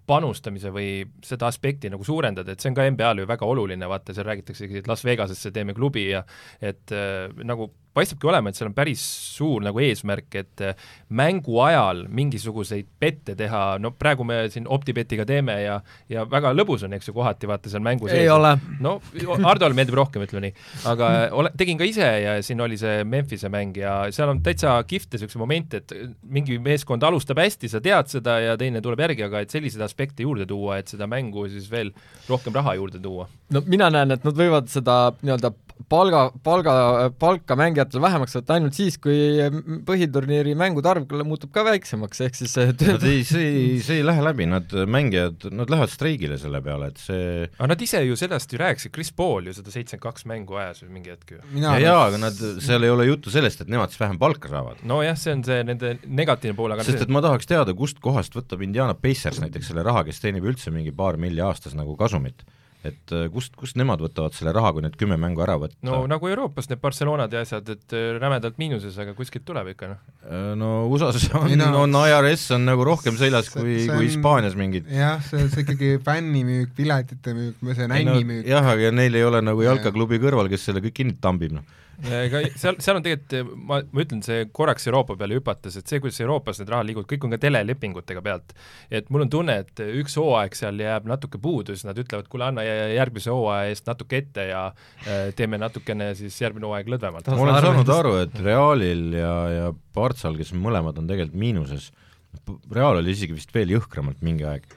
[0.10, 4.14] panustamise või seda aspekti nagu suurendada, et see on ka NBA-l ju väga oluline, vaata,
[4.18, 6.26] seal räägitaksegi, et Las Vegasesse teeme klubi ja
[6.60, 9.04] et äh, nagu paistabki olema, et seal on päris
[9.38, 15.26] suur nagu eesmärk, et äh, mängu ajal mingisuguseid pette teha, no praegu me siin OpTibetiga
[15.28, 15.80] teeme ja
[16.12, 18.56] ja väga lõbus on, eks ju, kohati vaata seal mängu ei ole.
[18.84, 18.98] no
[19.44, 20.66] Hardole meeldib rohkem, ütleme nii.
[20.92, 24.78] aga ole, tegin ka ise ja siin oli see Memphise mäng ja seal on täitsa
[24.88, 29.26] kihvte niisuguseid momente, et mingi meeskond alustab hästi, sa tead seda ja teine tuleb järgi,
[29.28, 31.94] aga et selliseid aspekte juurde tuua, et seda mängu siis veel
[32.30, 33.28] rohkem raha juurde tuua.
[33.54, 35.54] no mina näen, et nad võivad seda nii-öelda
[35.92, 36.74] palga, palga,
[37.20, 39.18] palka mängijatel vähemaks võtta ainult siis, kui
[39.88, 44.06] põhiturniiri mängude arv muutub ka väiksemaks, ehk siis töö Nad ei, see ei, see ei
[44.08, 48.18] lähe läbi, nad mängijad, nad lähevad streigile selle peale, et see aga nad ise ju
[48.20, 51.42] sellest ju rääkisid, Chris Paul ju seda seitsekümmend kaks mängu ajas ju mingi hetk ju.
[51.54, 54.52] mina ja jaa, aga nad, seal ei ole juttu sellest, et nemad siis vähem palka
[54.52, 54.84] saavad.
[54.88, 58.36] nojah, see on see nende negatiivne pool, aga sest et ma tahaks teada, kust kohast
[58.38, 62.46] võtab Indiana Pacers näiteks selle raha, kes teenib üldse mingi paar milli aastas nagu kasumit.
[62.86, 65.76] Et äh, kust, kust nemad võtavad selle raha, kui need kümme mängu ära võtta?
[65.88, 69.90] no nagu Euroopas need Barcelonad ja asjad, et äh, rämedalt miinuses, aga kuskilt tuleb ikka
[69.94, 70.04] noh.
[70.28, 74.06] Äh, no USA-s on no- on IRS on nagu rohkem seljas See- kui, kui on-
[74.06, 79.26] Hispaanias mingid jah, see, see ikkagi fännimüük, piletite müük, see nännimüük jah, aga neil ei
[79.26, 81.66] ole nagu jalkaklubi kõrval, kes selle kõik kinni tambib, noh.
[82.06, 86.02] Ega seal, seal on tegelikult, ma, ma ütlen, see korraks Euroopa peale hüpates, et see,
[86.04, 88.54] kuidas Euroopas need rahad liiguvad, kõik on ka telelepingutega pealt.
[88.94, 92.50] et mul on tunne, et üks hooaeg seal jääb natuke puudu, siis nad ütlevad, kuule,
[92.52, 97.32] anna järgmise hooaja eest natuke ette ja äh, teeme natukene siis järgmine hooaeg lõdvemalt.
[97.34, 101.92] ma olen saanud aru, et Realil ja, ja Partsal, kes mõlemad on tegelikult miinuses,
[102.72, 104.68] Real oli isegi vist veel jõhkramalt mingi aeg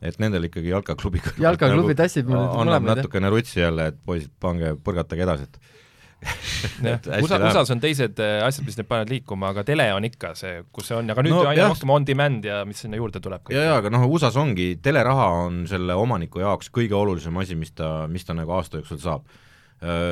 [0.00, 5.26] et nendel ikkagi jalkaklubi jalkaklubi nagu tassib annab natukene rutsi jälle, et poisid, pange, põrgatage
[5.26, 5.79] edasi, et
[7.22, 10.60] USA, USA-s on teised äh, asjad, mis need panevad liikuma, aga tele on ikka see,
[10.74, 13.48] kus see on, aga nüüd no, aina rohkem on demand ja mis sinna juurde tuleb.
[13.54, 17.72] ja, ja aga noh, USA-s ongi, teleraha on selle omaniku jaoks kõige olulisem asi, mis
[17.72, 19.24] ta, mis ta nagu aasta jooksul saab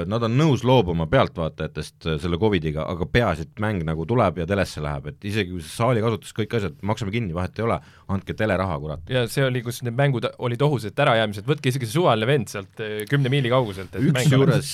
[0.08, 4.46] nad on nõus loobuma pealtvaatajatest äh, selle Covidiga, aga peaasi, et mäng nagu tuleb ja
[4.48, 7.76] telesse läheb, et isegi kui see saali kasutus, kõik asjad, maksame kinni, vahet ei ole,
[8.14, 9.02] andke teleraha, kurat.
[9.12, 12.52] ja see oli, kus need mängud olid ohus, et ärajäämised, võtke isegi see suvaline vend
[12.52, 13.98] sealt äh, kümne miili kauguselt.
[14.00, 14.72] üksjuures,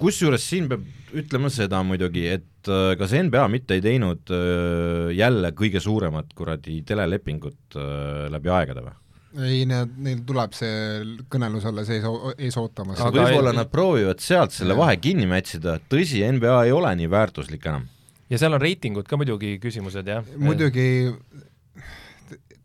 [0.00, 0.88] kusjuures siin peab
[1.20, 2.46] ütlema seda muidugi, et
[3.00, 4.30] kas NBA mitte ei teinud
[5.16, 7.78] jälle kõige suuremat kuradi telelepingut
[8.32, 8.92] läbi aegade või?
[9.38, 12.06] Ei, need, neil tuleb see kõnelus alles ees,
[12.38, 13.00] ees ootamas.
[13.02, 17.66] aga võib-olla nad proovivad sealt selle vahe kinni mätsida, tõsi, NBA ei ole nii väärtuslik
[17.70, 17.86] enam.
[18.30, 20.26] ja seal on reitingud ka muidugi küsimused, jah?
[20.40, 20.88] muidugi,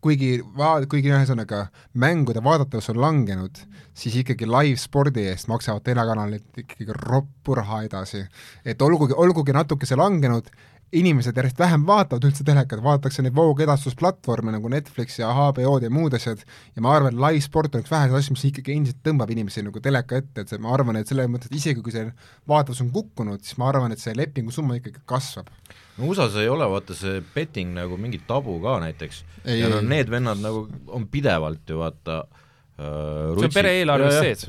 [0.02, 3.62] kuigi va-, kuigi ühesõnaga, mängude vaadatavus on langenud,
[3.96, 8.24] siis ikkagi live-spordi eest maksavad telekanalid ikkagi roppu raha edasi.
[8.64, 10.50] et olgugi, olgugi natuke see langenud,
[10.94, 16.14] inimesed järjest vähem vaatavad üldse telekat, vaadatakse neid voogedastusplatvorme nagu Netflix ja HBO-d ja muud
[16.14, 16.44] asjad,
[16.76, 19.82] ja ma arvan, et live-sport on üks väheseid asju, mis ikkagi endiselt tõmbab inimesi nagu
[19.82, 22.06] teleka ette, et see, ma arvan, et selles mõttes, et isegi kui see
[22.48, 25.50] vaatus on kukkunud, siis ma arvan, et see lepingusumma ikkagi kasvab.
[25.98, 29.22] no USA-s ei ole vaata see betting nagu mingi tabu ka näiteks,
[29.58, 32.42] ja no need vennad nagu on pidevalt ju vaata äh,
[32.76, 34.42] Uh, see on pere eelarves sees.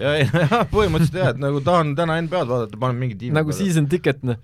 [0.74, 4.36] põhimõtteliselt jah, et nagu tahan täna NBA-d vaadata, panen mingi tiimi nagu season ticket, noh.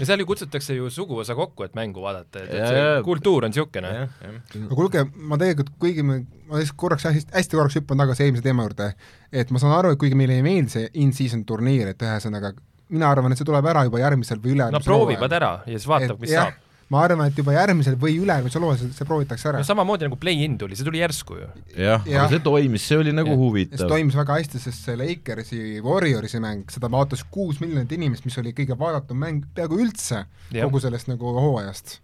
[0.00, 3.54] ja seal ju kutsutakse ju suguvõsa kokku, et mängu vaadata, et, et see kultuur on
[3.54, 3.92] niisugune.
[4.10, 6.16] aga kuulge, ma tegelikult, kuigi me,
[6.50, 8.88] ma lihtsalt korraks hästi, hästi korraks hüppan tagasi eelmise teema juurde,
[9.30, 12.50] et ma saan aru, et kuigi meile ei meeldi see in-season turniir, et ühesõnaga
[12.90, 15.86] mina arvan, et see tuleb ära juba järgmisel või ülejärgmisel no proovivad ära ja siis
[15.86, 19.62] vaatab, mis jah, saab ma arvan, et juba järgmisel või ülejärgmisel hooajal see proovitakse ära.
[19.62, 21.50] no samamoodi nagu play-in tuli, see tuli järsku ju.
[21.76, 23.38] jah ja., aga see toimis, see oli nagu ja.
[23.38, 23.82] huvitav.
[23.82, 28.38] see toimis väga hästi, sest see Lakersi Warriorsi mäng, seda vaatas kuus miljonit inimest, mis
[28.42, 30.66] oli kõige vaadatum mäng peaaegu üldse ja.
[30.66, 32.00] kogu sellest nagu hooajast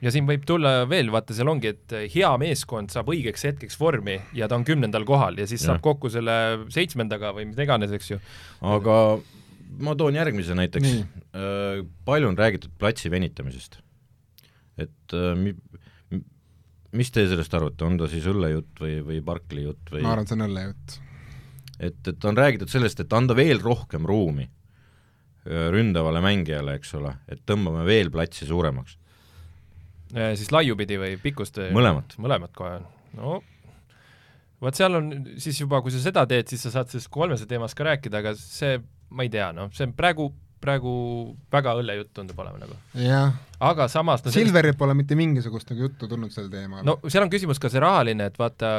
[0.00, 4.18] ja siin võib tulla veel, vaata, seal ongi, et hea meeskond saab õigeks hetkeks vormi
[4.36, 5.72] ja ta on kümnendal kohal ja siis ja.
[5.72, 8.20] saab kokku selle seitsmendaga või mida iganes, eks ju.
[8.76, 8.96] aga
[9.78, 10.94] ma toon järgmise näiteks,
[11.36, 13.80] äh, palju on räägitud platsi venitamisest.
[14.80, 15.56] et äh, mi-,
[16.96, 20.28] mis te sellest arvate, on ta siis õllejutt või, või Barkli jutt või ma arvan,
[20.28, 20.96] see on õllejutt.
[21.78, 27.14] et, et on räägitud sellest, et anda veel rohkem ruumi äh, ründavale mängijale, eks ole,
[27.28, 28.98] et tõmbame veel platsi suuremaks.
[30.10, 32.16] Siis laiupidi või pikkust mõlemat.
[32.18, 32.80] mõlemat kohe,
[33.14, 33.36] no
[34.60, 37.76] vot seal on siis juba, kui sa seda teed, siis sa saad sellest kolmese teemast
[37.78, 40.30] ka rääkida, aga see ma ei tea, noh, see on praegu,
[40.62, 40.92] praegu
[41.52, 42.76] väga õllejutt tundub olema nagu.
[42.94, 43.34] jah.
[43.60, 46.84] Aga samas no Silveril pole mitte mingisugust nagu juttu tulnud sel teemal.
[46.86, 48.72] no seal on küsimus ka see rahaline, et vaata,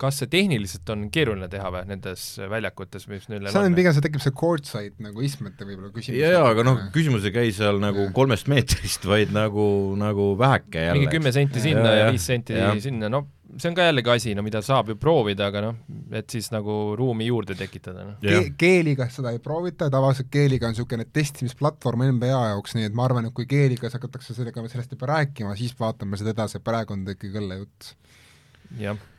[0.00, 4.06] kas see tehniliselt on keeruline teha või nendes väljakutes, mis neil seal on pigem, see
[4.06, 6.22] tekib see courtside nagu istmete võib-olla küsimus.
[6.22, 8.14] jaa, aga noh, küsimus ei käi seal nagu ja.
[8.16, 9.66] kolmest meetrist, vaid nagu,
[10.00, 10.98] nagu väheke jälle.
[11.00, 12.72] mingi kümme senti sinna ja, ja, ja viis senti ja.
[12.80, 13.26] sinna, no
[13.60, 15.78] see on ka jällegi asi, no mida saab ju proovida, aga noh,
[16.14, 18.52] et siis nagu ruumi juurde tekitada, noh Ke.
[18.58, 23.28] keeliga seda ei proovita, tavaliselt keeliga on niisugune testimisplatvorm NBA jaoks, nii et ma arvan,
[23.28, 27.16] et kui keeligas hakatakse sellega, sellest juba rääkima, siis vaatame seda edasi, praegu on ta
[27.16, 27.92] ikkagi õllejutt.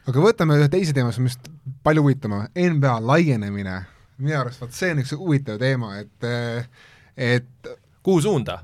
[0.10, 3.78] aga võtame ühe teise teema, mis on palju huvitavam, NBA laienemine.
[4.18, 6.28] minu arust vot see on üks huvitav teema, et
[7.18, 7.72] et
[8.04, 8.62] kuhu suunda?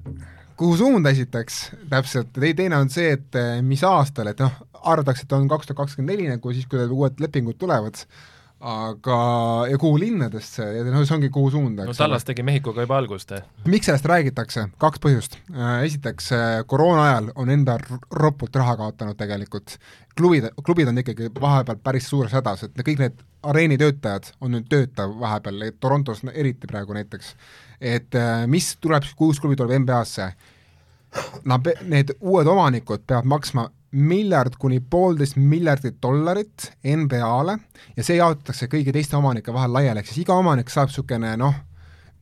[0.59, 4.57] kuhu suunda esiteks täpselt, teine on see, et mis aastal, et noh,
[4.91, 8.01] arvatakse, et on kaks tuhat kakskümmend neli nagu siis, kui need uued lepingud tulevad,
[8.59, 9.17] aga,
[9.71, 13.31] ja kuhu linnadesse ja noh, see ongi kuhu suunda, no Tallas tegi Mehhikoga juba algust.
[13.65, 14.67] miks sellest räägitakse?
[14.77, 15.39] kaks põhjust.
[15.53, 17.77] Äh, esiteks, äh, koroona ajal on NBA
[18.11, 19.77] ropult raha kaotanud tegelikult.
[20.17, 25.07] klubid, klubid on ikkagi vahepeal päris suures hädas, et kõik need areenitöötajad on nüüd tööta
[25.07, 27.35] vahepeal, Torontos eriti praegu näiteks.
[27.81, 30.33] et äh, mis tuleb, kui uus klubi tuleb NBA-sse,
[31.45, 37.57] Nad, need uued omanikud peavad maksma miljard kuni poolteist miljardit dollarit NBA-le
[37.95, 41.55] ja see jaotatakse kõigi teiste omanike vahel laiali, ehk siis iga omanik saab niisugune noh,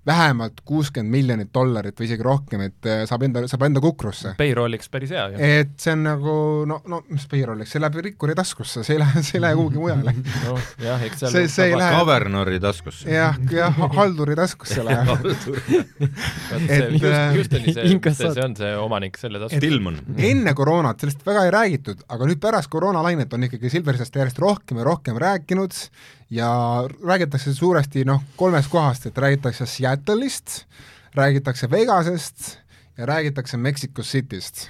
[0.08, 4.34] vähemalt kuuskümmend miljonit dollarit või isegi rohkem, et äh, saab enda, saab enda kukrusse.
[4.40, 6.36] Payrolliks päris hea, et see on nagu
[6.70, 9.82] no, no mis payrolliks, see läheb rikkuri taskusse, see ei lähe, see ei lähe kuhugi
[9.82, 10.16] mujale.
[10.48, 13.10] noh, jah, eks seal see, see lähe Kavernori taskusse.
[13.12, 19.62] jah, jah, halduri taskusse läheb et Houstoni see, see, see on see omanik selle tasku.
[19.64, 20.00] Tillman.
[20.32, 24.82] enne koroonat sellest väga ei räägitud, aga nüüd pärast koroonalainet on ikkagi Silversest järjest rohkem
[24.82, 25.76] ja rohkem rääkinud
[26.30, 26.50] ja
[27.06, 29.97] räägitakse suuresti noh, kolmest kohast, et räägitakse Seattle'ist,
[31.18, 32.58] räägitakse Vegasest
[32.98, 34.70] ja räägitakse Mexico Cityst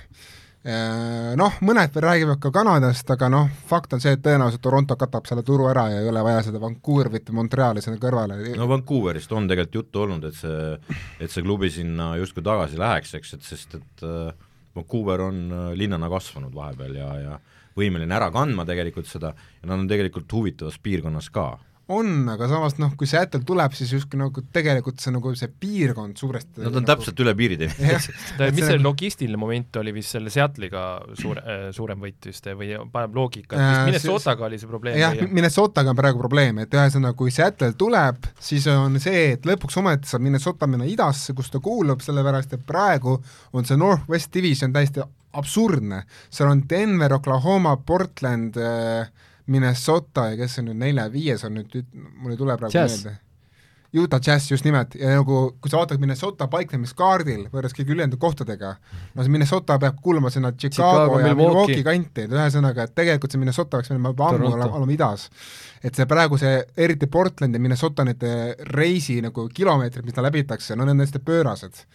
[1.39, 5.27] noh, mõned veel räägivad ka Kanadast, aga noh, fakt on see, et tõenäoliselt Toronto katab
[5.29, 8.39] selle turu ära ja ei ole vaja seda Vancouverit või Montreali sinna kõrvale.
[8.57, 13.13] no Vancouverist on tegelikult juttu olnud, et see, et see klubi sinna justkui tagasi läheks,
[13.19, 14.33] eks, et sest et äh,
[14.75, 17.39] Vancouver on äh, linnana kasvanud vahepeal ja, ja
[17.77, 21.53] võimeline ära kandma tegelikult seda ja nad on tegelikult huvitavas piirkonnas ka
[21.93, 26.19] on, aga samas noh, kui Seattle tuleb, siis justkui nagu tegelikult see nagu see piirkond
[26.19, 26.89] suuresti Nad on nagu...
[26.89, 28.07] täpselt üle piiri teinud.
[28.57, 30.83] Mis see logistiline moment oli vist selle Seattle'iga
[31.19, 34.99] suure äh,, suurem võit vist või paneb loogika, et vist Minnesotaga oli see probleem?
[34.99, 39.79] jah, Minnesotaga on praegu probleem, et ühesõnaga, kui Seattle tuleb, siis on see, et lõpuks
[39.79, 43.15] ometi saab Minnesota minna idasse, kus ta kuulub, sellepärast et praegu
[43.55, 45.05] on see Northwest Division täiesti
[45.37, 49.07] absurdne, seal on Denver, Oklahoma, Portland äh,,
[49.47, 53.05] Minnesota ja kes on nüüd nelja-viies on nüüd, mul ei tule praegu Jazz.
[53.05, 53.21] meelde.
[53.97, 58.73] Utah Jazz just nimelt ja nagu kui sa vaatad Minnesota paiknemiskaardil võrreldes kõigi ülejäänud kohtadega,
[59.15, 61.85] no see Minnesota peab kuuluma sinna Chicago, Chicago, ja Milwaukee.
[61.87, 65.29] Kanti, et ühesõnaga, et tegelikult see Minnesota peaks minema juba ammu olema, idas.
[65.81, 70.25] et see praegu see, eriti Portland ja Minnesota need eh, reisi nagu kilomeetrid, mis ta
[70.25, 71.85] läbitakse, no need on täiesti pöörased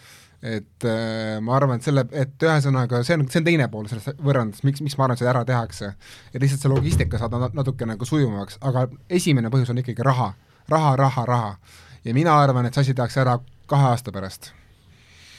[0.43, 4.23] et äh, ma arvan, et selle, et ühesõnaga see on, see on teine pool sellest
[4.23, 5.93] võrrandist, miks, miks ma arvan, et seda ära tehakse.
[6.33, 10.33] et lihtsalt see logistika saada nat- natuke nagu sujuvamaks, aga esimene põhjus on ikkagi raha,
[10.73, 11.55] raha, raha, raha.
[12.05, 13.39] ja mina arvan, et see asi tehakse ära
[13.71, 14.53] kahe aasta pärast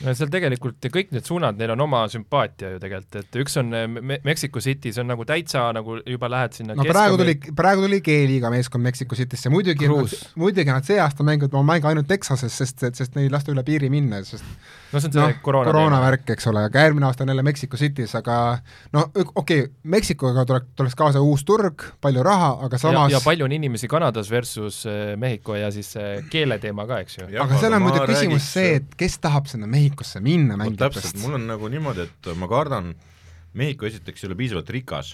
[0.04, 3.72] no seal tegelikult kõik need suunad, neil on oma sümpaatia ju tegelikult, et üks on
[3.78, 7.36] eh, Me Mexico City, see on nagu täitsa nagu juba lähed sinna no praegu tuli,
[7.56, 11.90] praegu tuli G-liiga meeskond Mexico Citysse, muidugi nad, muidugi nad see aasta mängivad oma mänge
[11.90, 14.44] ainult Texases, sest, sest neil ei lasta üle piiri minna, sest
[14.92, 17.46] no see on see noh, koroona, koroona värk, eks ole, aga järgmine aasta on jälle
[17.48, 18.40] Mexico City's, aga
[18.96, 23.24] no okei okay,, Mexikoga tuleks, tuleks kaasa uus turg, palju raha, aga samas ja, ja
[23.24, 27.32] palju on inimesi Kanadas versus eh, Mehhiko ja siis see keele teema ka, eks ju.
[27.44, 29.93] aga seal on muidugi küsimus see, et kes tahab sinna Mehhikosse
[30.58, 32.94] minna vot täpselt, mul on nagu niimoodi, et ma kardan,
[33.54, 35.12] Mehhiko esiteks ei ole piisavalt rikas,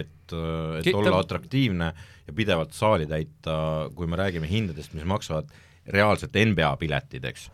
[0.00, 1.86] et, et Ki- olla ta- atraktiivne
[2.26, 3.54] ja pidevalt saali täita,
[3.96, 5.48] kui me räägime hindadest, mis maksavad
[5.94, 7.48] reaalselt NBA piletid, eks.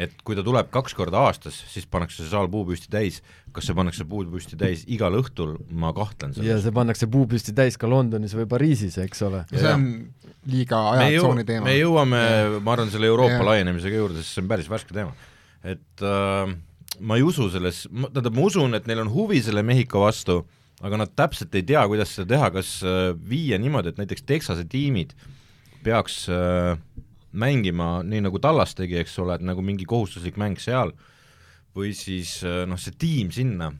[0.00, 3.20] Et kui ta tuleb kaks korda aastas, siis pannakse see saal puupüsti täis,
[3.54, 6.64] kas see pannakse puupüsti täis igal õhtul, ma kahtlen ja selles.
[6.66, 9.44] see pannakse puupüsti täis ka Londonis või Pariisis, eks ole.
[9.52, 9.86] see on
[10.50, 11.68] liiga ajatsooni teema.
[11.68, 12.24] me jõuame,
[12.58, 13.48] ma arvan, selle Euroopa Jah.
[13.52, 15.14] laienemisega juurde, sest see on päris värske teema.
[15.62, 16.56] et äh,
[17.00, 20.42] ma ei usu selles, tähendab, ma usun, et neil on huvi selle Mehhiko vastu,
[20.84, 24.66] aga nad täpselt ei tea, kuidas seda teha, kas äh, viia niimoodi, et näiteks Texase
[24.68, 25.14] tiimid
[25.84, 26.74] peaks äh,
[27.34, 30.94] mängima nii, nagu Tallas tegi, eks ole, et nagu mingi kohustuslik mäng seal,
[31.74, 33.72] või siis äh, noh, see tiim sinna,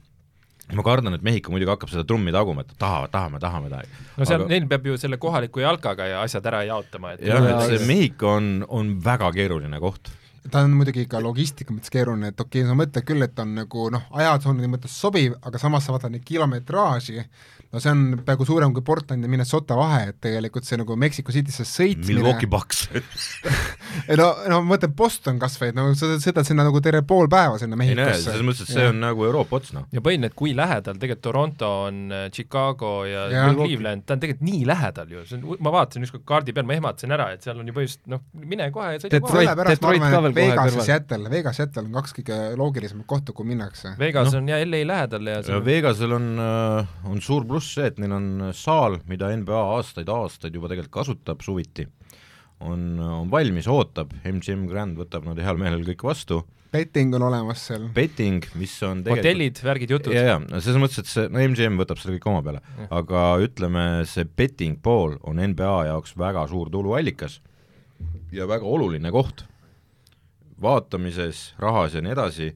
[0.74, 4.02] ma kardan, et Mehhiko muidugi hakkab seda trummi taguma, et tahavad, tahame, tahame, tahame.
[4.16, 7.42] no seal Aga- neil peab ju selle kohaliku jalkaga ja asjad ära jaotama, et jah,
[7.42, 10.12] Ja- et see Mehhiko on, on väga keeruline koht.
[10.52, 13.54] Ta on muidugi ka logistika mõttes keeruline, et okei okay,, sa mõtled küll, et on
[13.56, 17.24] nagu noh, ajatsooni mõttes sobiv, aga samas sa vaatad neid kilometraaži,
[17.74, 21.34] no see on peaaegu suurem kui Portland ja Minnesota vahe, et tegelikult see nagu Mexico
[21.34, 22.84] City'sse sõitmine Milwaukee Bucks
[24.10, 27.02] ei no, no ma mõtlen Boston kas või, et no sa sõidad sinna nagu terve
[27.08, 28.28] pool päeva sinna Mehhikosse.
[28.28, 29.88] selles mõttes, et see on nagu Euroopa ots, noh.
[29.94, 33.46] ja põhiline, et kui lähedal tegelikult Toronto on äh, Chicago ja, Ja.
[33.48, 36.66] ja Cleveland, ta on tegelikult nii lähedal ju, see on, ma vaatasin ükskord kaardi peal,
[36.68, 39.40] ma ehmatasin ära, et seal on ju põhimõtteliselt noh, mine kohe ja sõida kohe.
[39.40, 40.86] sellepärast ma Detroit ka arvan, veel et Vegas ja.
[40.88, 43.94] Seattle, Vegas ja Seattle on kaks kõige loogilisemat kohta, kuhu minnakse.
[44.00, 44.42] Vegas no.
[44.42, 46.28] on ja LA lähedal ja on Vegasel on,
[47.10, 51.86] on suur pluss see, et neil on saal, mida NBA aastaid-aastaid juba tegelikult kasutab suviti,
[52.64, 56.42] on, on valmis, ootab, MGM Grand võtab nad heal meelel kõik vastu,
[56.74, 57.86] betting on olemas seal.
[57.94, 60.14] betting, mis on tegelikult hotellid, värgid, jutud.
[60.16, 63.86] jaa, jaa, selles mõttes, et see, no MGM võtab selle kõik oma peale, aga ütleme,
[64.10, 67.40] see betting pool on NBA jaoks väga suur tuluallikas
[68.34, 69.46] ja väga oluline koht
[70.64, 72.50] vaatamises, rahas ja nii edasi,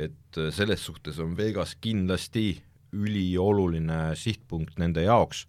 [0.00, 2.60] et selles suhtes on Vegas kindlasti
[2.96, 5.46] ülioluline sihtpunkt nende jaoks.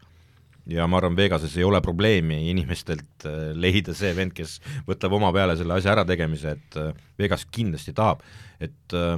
[0.70, 5.32] Ja ma arvan, Vegases ei ole probleemi inimestelt äh, leida see vend, kes võtab oma
[5.34, 8.22] peale selle asja ärategemise, et äh, Vegas kindlasti tahab,
[8.62, 9.16] et äh,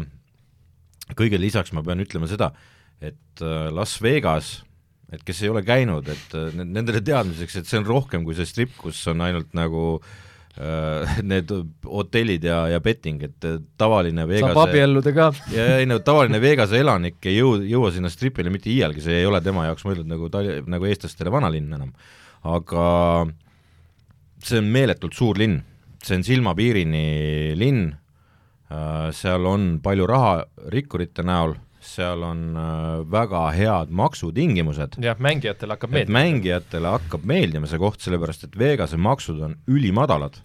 [1.20, 2.54] kõigele lisaks ma pean ütlema seda,
[3.04, 3.42] et
[3.76, 4.62] Las Vegas,
[5.12, 8.48] et kes ei ole käinud, et ne- nendele teadmiseks, et see on rohkem kui see
[8.48, 10.14] strip, kus on ainult nagu äh,
[11.32, 11.50] need
[11.86, 15.30] hotellid ja, ja betting, et äh, tavaline saab Vegase abielluda ka.
[15.56, 19.30] ja ei no tavaline Vegase elanik ei jõu, jõua sinna stripile mitte iialgi, see ei
[19.30, 21.90] ole tema jaoks mõeldud nagu Tali-, nagu eestlastele vanalinn enam.
[22.44, 22.86] aga
[24.44, 25.62] see on meeletult suur linn,
[26.04, 27.06] see on silmapiirini
[27.58, 27.86] linn,
[29.16, 30.34] seal on palju raha
[30.74, 36.20] rikkurite näol, seal on äh, väga head maksutingimused jah, mängijatele hakkab meeldima.
[36.20, 40.40] mängijatele hakkab meeldima see koht, sellepärast et Vegase maksud on ülimadalad,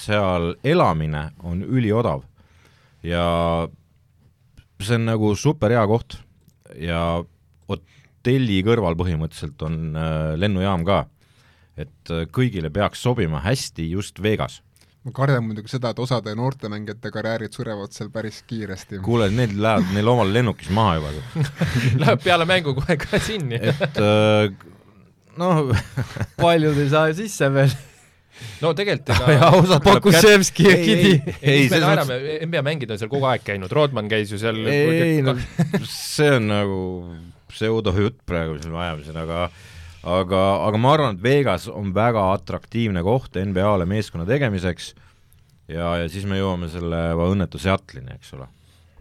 [0.00, 2.22] seal elamine on üliodav
[3.04, 3.68] ja
[4.80, 6.16] see on nagu super hea koht
[6.78, 7.20] ja
[7.68, 11.06] hotelli kõrval põhimõtteliselt on äh, lennujaam ka.
[11.78, 14.62] et äh, kõigile peaks sobima hästi just Vegas.
[15.08, 19.00] Ma kardan muidugi seda, et osade noortemängijate karjäärid surevad seal päris kiiresti.
[19.04, 21.12] kuule, need lähevad neil omal lennukis maha juba,
[22.02, 23.60] Läheb peale mängu kohe ka sinni.
[23.72, 24.50] et äh,
[25.40, 25.70] noh,
[26.42, 27.72] paljud ei saa sisse veel.
[28.62, 31.14] no tegelikult ja ega osad Pokusevski ja Ei, Kidi.
[31.16, 34.38] ei, ei, mis me naerame, NBA mängid on seal kogu aeg käinud, Rodman käis ju
[34.38, 35.34] seal ei no
[35.88, 36.78] see on nagu
[37.48, 39.48] pseudojutt praegu, mis me ajame siin, aga
[40.02, 44.92] aga, aga ma arvan, et Vegas on väga atraktiivne koht NBA-le meeskonna tegemiseks
[45.68, 48.48] ja, ja siis me jõuame selle õnnetu Seattle'ini, eks ole.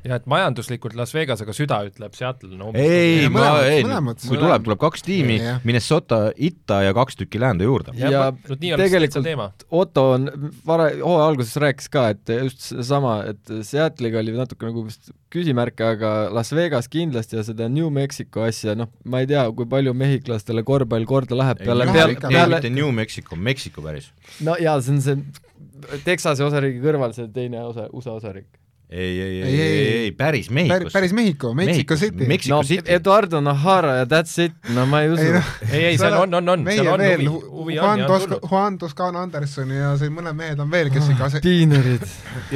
[0.06, 3.70] jah, et majanduslikult Las Vegas, aga süda ütleb Seattle, no ei, ei, Ei, ma, mõlemad-
[3.72, 5.38] ei, mõlemad- kui tuleb, tuleb kaks tiimi
[5.68, 7.92] Minnesota itta ja kaks tükki läände juurde.
[7.98, 8.48] ja, Ja oleks
[9.18, 9.66] tegelikult-.
[9.72, 10.30] Otto on
[10.66, 15.84] vara, hooaja alguses rääkis ka, et just seesama, et Seattle'iga oli natuke nagu vist küsimärke,
[15.98, 19.94] aga Las Vegas kindlasti ja seda New Mexico asja, noh, ma ei tea, kui palju
[19.94, 24.12] mehhiklastele korvpall korda läheb peale, peale, peale mitte, New Mexico, Mexico päris.
[24.42, 25.18] no jaa, see on see
[26.06, 28.48] Texase osariigi kõrval see teine osa, USA osariik.
[28.90, 30.94] ei, ei, ei, Ei, ei, päris päris, Mehhikos.
[30.94, 32.28] päris Mehhiko, Mexico City.
[32.28, 32.94] Mexico no City.
[32.94, 35.32] Eduardo Nahara ja that's it, no ma ei usu Ei,.
[35.36, 38.12] noh, ei, ei, seal on, on, on, meie seal on veel huvi, Juan ja on
[38.12, 38.48] Tos-, tulnud.
[38.52, 42.06] Juan Toscano Anderson ja see mõned mehed on veel, kes ikka ase-, diinerid.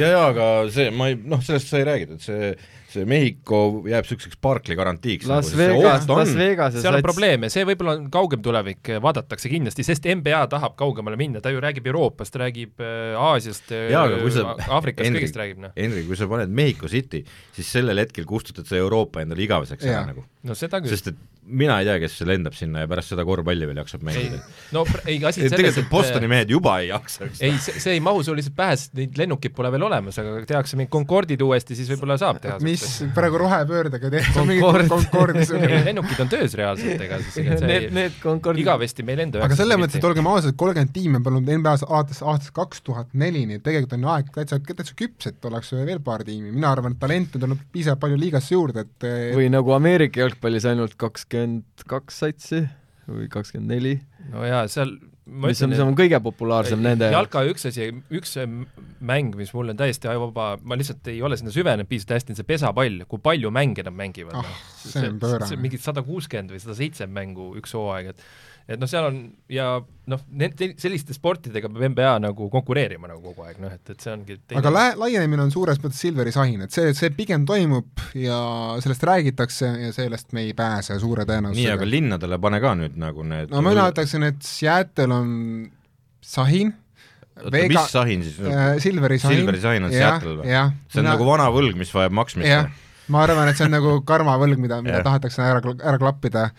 [0.00, 2.54] ja, ja aga see, ma ei, noh, sellest sai räägitud, see,
[2.92, 5.26] see Mehhiko jääb niisuguseks Barclay garantiiks.
[5.30, 7.06] Las Vegas, Las on, Vegas ja seal on sats.
[7.08, 11.62] probleeme, see võib-olla on kaugem tulevik, vaadatakse kindlasti, sest NBA tahab kaugemale minna, ta ju
[11.64, 15.74] räägib Euroopast, räägib äh, Aasiast, sa- Aafrikast, kõigest räägib, noh.
[15.78, 17.24] Henri, kui sa paned Mehhiko City,
[17.56, 20.24] siis sellel hetkel kustutad sa Euroopa endale igaveseks ära nagu.
[20.42, 20.90] no seda küll.
[20.92, 24.08] sest et mina ei tea, kes lendab sinna ja pärast seda korvpalli veel jaksab ei
[24.08, 24.38] mängida.,
[24.76, 27.82] no ei, asi on selles, tegelikult et Bostoni mehed juba ei jaksa, eks ei, see,
[27.82, 30.92] see ei mahu sul lihtsalt pähe, sest neid lennukeid pole veel olemas, aga tehakse mingid
[30.92, 32.58] Concordid uuesti, siis võib-olla saab teha.
[32.62, 32.84] mis
[33.16, 34.86] praegu rohepöördega tehakse Concorde.
[34.92, 38.62] Concordi ei, lennukid on töös reaalselt, ega siis ega see Need, ei, need Concordid.
[38.62, 42.22] igavesti meil enda aga selles mõttes, et olgem ausad, kolmkümmend tiimi on olnud NBA-s aastast,
[42.22, 46.00] aastast kaks tuhat neli, nii et tegelikult on aeg täitsa, täitsa küps, et oleks veel
[46.04, 49.74] paar tiimi, mina arvan, et talenti on tulnud piisavalt palju liigasse juurde, et või nagu
[49.74, 51.41] Ameerika jalgpallis ainult kakskümmend
[51.88, 52.62] kaks satsi
[53.08, 53.96] või kakskümmend neli,
[54.30, 54.94] no jaa, seal
[55.26, 58.34] ma mis on, ütlen, see on kõige populaarsem nende jalka üks asi, üks
[59.02, 62.40] mäng, mis mul on täiesti ajuvaba, ma lihtsalt ei ole sinna süvenenud piisavalt hästi, on
[62.40, 64.56] see pesapall, kui palju mänge nad mängivad noh.
[64.82, 65.60] see on pöörane.
[65.62, 68.26] mingi sada kuuskümmend või sada seitsekümmend mängu üks hooaeg, et
[68.72, 69.18] et noh, seal on
[69.52, 69.66] ja
[70.10, 74.12] noh, need selliste sportidega peab NBA nagu konkureerima nagu kogu aeg, noh et, et see
[74.12, 78.38] ongi aga lä-, laienemine on suures mõttes Silveri sahin, et see, see pigem toimub ja
[78.82, 81.90] sellest räägitakse ja sellest me ei pääse suure nii, aga tõenäosusega.
[81.90, 85.34] linnadele pane ka nüüd nagu need no mina ütleksin, et Seattle on
[86.22, 86.72] sahin,
[87.42, 89.42] oota, mis sahin siis äh, Silveri sahin.
[89.42, 90.62] Silveri sahin on Seattle või?
[90.92, 92.70] see on nagu vana võlg, mis vajab maksmist jah,
[93.12, 96.50] ma arvan, et see on nagu karmavõlg, mida, mida tahetakse ära, ära klappida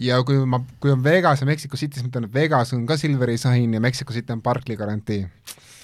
[0.00, 2.86] ja kui ma, kui on Vegas ja Mexico City, siis ma ütlen, et Vegas on
[2.88, 5.26] ka Silveri sahin ja Mexico City on Barclay garantii.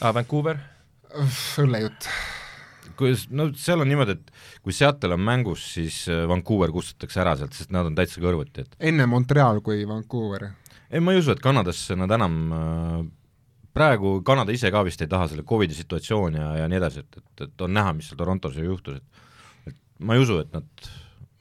[0.00, 0.14] ah,.
[0.14, 0.60] Vancouver,
[1.62, 2.08] õllejutt.
[2.98, 4.32] kuidas, no seal on niimoodi, et
[4.64, 8.64] kui Seattle on mängus, siis äh, Vancouver kustutatakse ära sealt, sest nad on täitsa kõrvuti,
[8.64, 10.48] et enne Montreal kui Vancouver.
[10.90, 12.98] ei, ma ei usu, et Kanadasse nad enam äh,
[13.78, 17.20] praegu Kanada ise ka vist ei taha selle Covidi situatsiooni ja, ja nii edasi, et,
[17.20, 19.26] et, et on näha, mis seal Torontos ju juhtus, et
[19.68, 20.90] et ma ei usu, et nad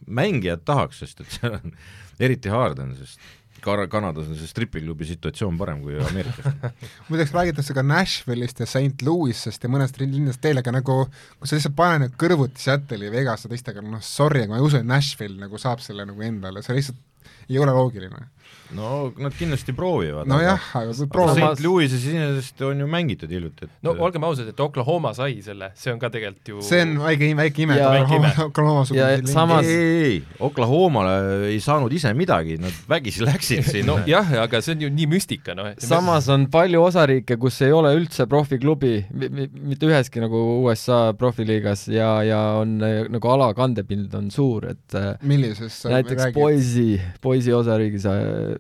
[0.08, 1.76] mängijad tahaks, sest et seal on
[2.24, 3.20] eriti Harden, sest
[3.62, 6.54] Kar-, Kanadas on see stripiklubi situatsioon parem kui Ameerikas.
[7.10, 11.58] muideks räägitakse ka Nashville'ist ja St Louis'est ja mõnest linnast veel, aga nagu kui sa
[11.58, 14.88] lihtsalt paned need kõrvuti Seattle'i ja Vegase teistega, noh sorry, aga ma ei usu, et
[14.88, 17.02] Nashville nagu saab selle nagu endale, see lihtsalt
[17.50, 18.28] ei ole loogiline.
[18.76, 20.28] No nad kindlasti proovivad.
[20.28, 24.50] nojah, aga aga proovi St Louis'is iseenesest on ju mängitud hiljuti, et no olgem ausad,
[24.52, 27.78] et Oklahoma sai selle, see on ka tegelikult ju see on väike, väike ime,
[28.18, 28.34] ime.
[28.48, 31.16] Oklahoma Ja suguseid samas- ei, ei, ei, Oklahomale
[31.52, 35.08] ei saanud ise midagi, nad vägisi läksid sinna no jah, aga see on ju nii
[35.12, 35.72] müstika, noh.
[35.82, 42.10] samas on palju osariike, kus ei ole üldse profiklubi, mitte üheski nagu USA profiliigas ja,
[42.26, 46.32] ja on nagu ala kandepind on suur, et äh, millises näiteks?
[46.36, 48.57] Boise, Boise osariigis äh,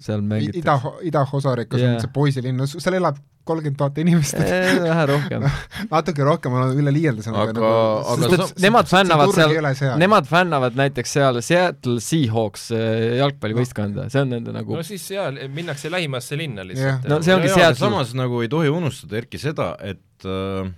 [0.00, 0.60] seal mängitakse.
[0.62, 0.76] ida,
[1.10, 1.94] idaosarikas Jaa.
[1.94, 3.18] on see poisilinn, seal elab
[3.48, 5.46] kolmkümmend tuhat inimest, vähe rohkem.
[5.90, 7.34] natuke rohkem on üle liialdasin.
[7.34, 7.70] Aga-
[8.12, 14.22] aga sest et nemad fännavad seal, nemad fännavad näiteks seal Seattle Seahawks äh, jalgpallivõistkonda, see
[14.24, 17.08] on nende nagu no siis seal minnakse lähimasse linna lihtsalt.
[17.10, 17.80] No see ongi Seattle.
[17.80, 20.70] samas nagu ei tohi unustada, Erki, seda, et äh,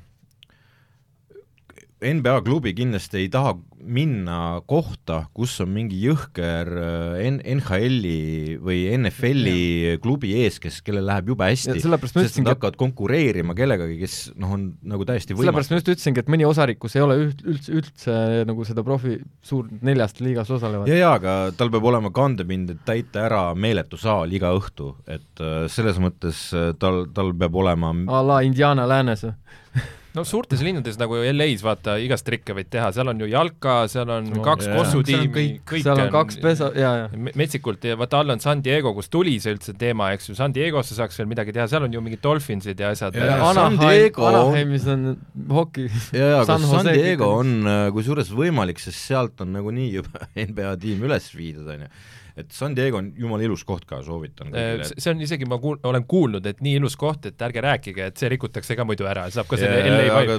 [2.03, 8.85] NBA klubi kindlasti ei taha minna kohta, kus on mingi jõhker äh, N-, NHL-i või
[8.97, 13.99] NFL-i klubi ees, kes, kellel läheb jube hästi, sellepärast sest ütlesingi, nad hakkavad konkureerima kellegagi,
[14.01, 15.75] kes noh, on nagu täiesti sellepärast võimatu.
[15.75, 18.19] ma just ütlesingi, et mõni osarik, kus ei ole üld-, üldse, üldse
[18.49, 20.91] nagu seda profi suur neljast liigas osalevad.
[20.91, 25.43] ja, ja aga tal peab olema kandepind, et täita ära meeletu saal iga õhtu, et
[25.43, 29.35] äh, selles mõttes äh, tal, tal peab olema a la Indiana läänes või?
[30.15, 34.11] no suurtes linnades nagu LA-s vaata igast trikke võid teha, seal on ju jalka, seal
[34.13, 34.75] on No, kaks jaa.
[34.75, 37.09] Seal kossutiimi on, kõik- kõik seal on kaks pesa, jaa, jaa.
[37.17, 40.35] me- metsikult ja vaata all on San Diego, kus tuli see üldse teema, eks ju,
[40.37, 43.39] San Diegosse saaks veel midagi teha, seal on ju mingid dolphinsid ja asjad Ja- ja,
[43.55, 45.17] San Anaheim, Diego- Anaheimis on
[45.49, 45.89] hoki.
[46.13, 50.77] ja, ja aga San Diego on äh, kusjuures võimalik, sest sealt on nagunii juba NBA
[50.83, 51.95] tiim üles viidud, on ju.
[52.37, 54.91] Et San Diego on jumala ilus koht ka, soovitan kõigile.
[54.97, 58.21] see on isegi, ma kuul-, olen kuulnud, et nii ilus koht, et ärge rääkige, et
[58.21, 60.39] see rikutakse ka muidu ära, saab ka selle LA aga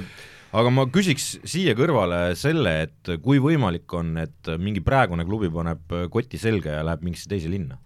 [0.54, 5.96] aga ma küsiks siia kõrvale selle, et kui võimalik on, et mingi praegune klubi paneb
[6.14, 7.80] koti selga ja läheb mingisse teise linna?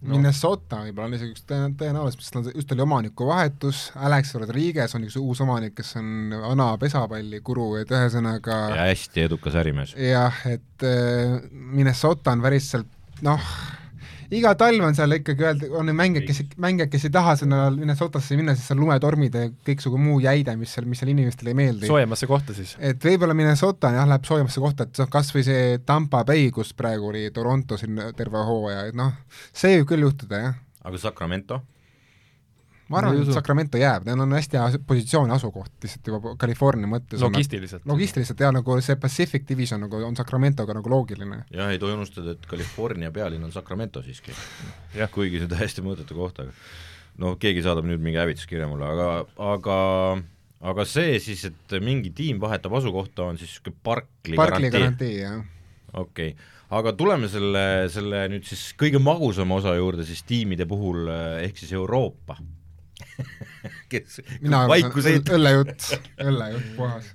[0.00, 5.04] Minnesota võib-olla on isegi üks tõen- tõenäoliselt, sest nad just oli omanikuvahetus, Alex Rodriguez on
[5.08, 9.96] üks uus omanik, kes on vana pesapallikuru, et ühesõnaga ja hästi edukas ärimees.
[9.98, 12.86] jah, et äh, Minnesota on päris sealt
[13.26, 13.42] noh,
[14.34, 18.36] iga talv on seal ikkagi öelda, on mängijad, kes, mängijad, kes ei taha sinna Minnesotasse
[18.38, 21.88] minna, sest seal lumetormid ja kõiksugu muu jäide, mis seal, mis seal inimestele ei meeldi.
[21.90, 22.74] soojemasse kohta siis.
[22.78, 26.74] et võib-olla Minnesota jah, läheb soojemasse kohta, et noh, kas või see Tampa Bay, kus
[26.76, 29.16] praegu oli Toronto siin terve hooaja, et noh,
[29.52, 30.62] see võib küll juhtuda jah.
[30.84, 31.62] aga Sacramento?
[32.88, 33.32] Ma arvan, et.
[33.36, 37.20] Sacramento jääb, neil on hästi hea positsioon ja asukoht lihtsalt juba California mõttes.
[37.22, 37.86] logistiliselt.
[37.88, 41.42] logistiliselt ja nagu see Pacific Division nagu on Sacramentoga nagu loogiline.
[41.54, 44.34] jah, ei tohi unustada, et California pealinn on Sacramento siiski.
[44.96, 45.10] Jah.
[45.12, 46.52] kuigi see täiesti mõõdetu koht, aga
[47.22, 49.08] no keegi saadab nüüd mingi hävituskirja mulle, aga,
[49.52, 49.78] aga
[50.72, 54.78] aga see siis, et mingi tiim vahetab asukohta, on siis niisugune Barkli Barclay garantii?
[54.78, 55.42] garantii jah.
[55.92, 61.08] okei okay., aga tuleme selle, selle nüüd siis kõige magusama osa juurde siis tiimide puhul,
[61.44, 62.36] ehk siis Euroopa.
[63.92, 65.88] kes mina ei õllejutt,
[66.22, 67.08] õllejutt puhas.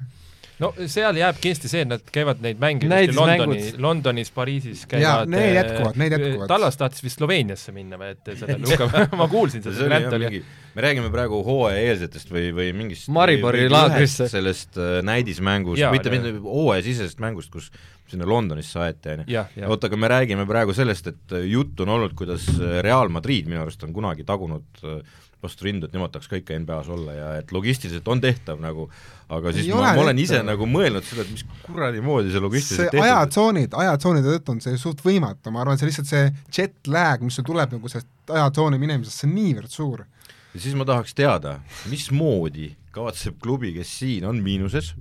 [0.61, 2.89] no seal jääb kindlasti see, et nad käivad neid mänge.
[3.15, 5.31] Londoni, Londonis, Pariisis käivad.
[5.31, 6.51] need jätkuvad, need jätkuvad.
[6.51, 8.89] Tallas tahtis vist Sloveeniasse minna või et selle Luka,
[9.19, 10.43] ma kuulsin seda, see jah oli mingi,
[10.75, 14.29] me räägime praegu hooajaeelsetest või, või mingist Maribori laagrisse.
[14.31, 17.71] sellest äh, näidismängust mitte, mitte hooajasisesest mängust, kus
[18.13, 19.43] sinna Londonisse aeti, on ju.
[19.67, 23.49] oota, aga me räägime praegu sellest, et äh, jutt on olnud, kuidas äh, Real Madrid
[23.49, 24.99] minu arust on kunagi tagunud äh,
[25.43, 28.87] vastu rindu, et nemad tahaks ka ikka NBA-s olla ja et logistiliselt on tehtav nagu,
[29.33, 30.49] aga siis Ei ma, ma olen ise tehtav.
[30.51, 34.63] nagu mõelnud seda, et mis kuradi moodi see see logistiliselt tehtud ajatsoonid, ajatsoonide tõttu on
[34.65, 38.33] see suht võimatu, ma arvan, see lihtsalt see jet lag, mis sul tuleb nagu sellest
[38.39, 40.05] ajatsooni minemisest, see on niivõrd suur.
[40.53, 41.57] ja siis ma tahaks teada,
[41.91, 44.93] mismoodi kavatseb klubi, kes siin on miinuses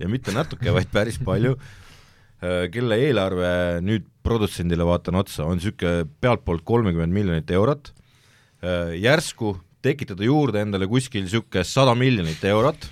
[0.00, 1.56] ja mitte natuke, vaid päris palju,
[2.72, 3.50] kelle eelarve
[3.84, 7.92] nüüd produtsendile vaatan otsa, on niisugune pealtpoolt kolmekümmend miljonit eurot,
[9.00, 12.88] järsku tekitada juurde endale kuskil niisugune sada miljonit eurot,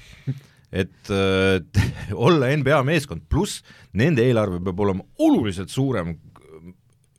[0.72, 1.60] et äh,
[2.28, 3.62] olla NBA meeskond, pluss
[3.96, 6.16] nende eelarve peab olema oluliselt suurem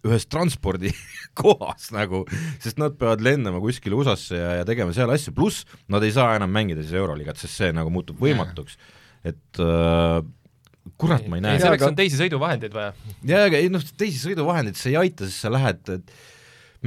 [0.08, 2.24] ühes transpordikohas nagu,
[2.64, 6.38] sest nad peavad lendama kuskile USA-sse ja, ja tegema seal asju, pluss nad ei saa
[6.40, 8.78] enam mängida siis Euroliigat, sest see nagu muutub võimatuks.
[9.28, 10.22] et äh,
[11.00, 12.94] kurat, ma ei näe selleks aga- on teisi sõiduvahendeid vaja.
[13.28, 16.16] jaa, aga ei noh, teisi sõiduvahendeid see ei aita, sest sa lähed, et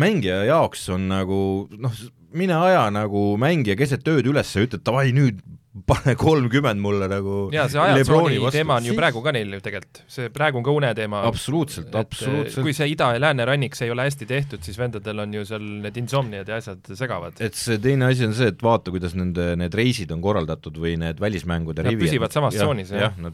[0.01, 1.39] mängija jaoks on nagu
[1.77, 2.03] noh,
[2.33, 5.41] mine aja nagu mängija keset ööd üles ja ütle, et davai nüüd
[5.89, 10.03] pane kolmkümmend mulle nagu jaa, see ajatsooni teema on ju praegu ka neil ju tegelikult,
[10.13, 11.23] see praegu on ka uneteema.
[11.31, 12.61] absoluutselt, absoluutselt.
[12.67, 15.65] kui see ida- ja läänerannik, see ei ole hästi tehtud, siis vendadel on ju seal
[15.87, 17.41] need insomniad ja asjad segavad.
[17.41, 20.99] et see teine asi on see, et vaata, kuidas nende need reisid on korraldatud või
[21.01, 23.09] need välismängude Nad rivi- püsivad samas tsoonis, jah.
[23.09, 23.33] jah, nad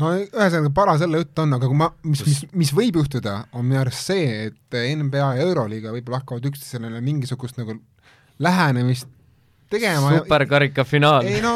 [0.00, 3.66] no ühesõnaga, para selle jutt on, aga kui ma, mis, mis, mis võib juhtuda, on
[3.68, 7.78] minu arust see, et NBA ja Euroliiga võib-olla hakkavad üksteisele mingisugust nagu
[8.42, 9.10] lähenemist
[9.70, 11.26] tegema superkarika finaal.
[11.26, 11.54] ei no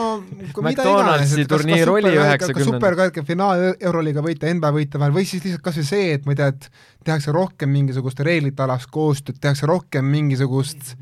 [0.55, 2.65] kui mida iganes, et kas, kas superkarika, 90.
[2.71, 6.35] superkarika finaal Euroliiga võita, NBA võita vahel või siis lihtsalt kas või see, et ma
[6.35, 6.71] ei tea, et
[7.11, 10.97] tehakse rohkem mingisugust reeglite alast koostööd, tehakse rohkem mingisugust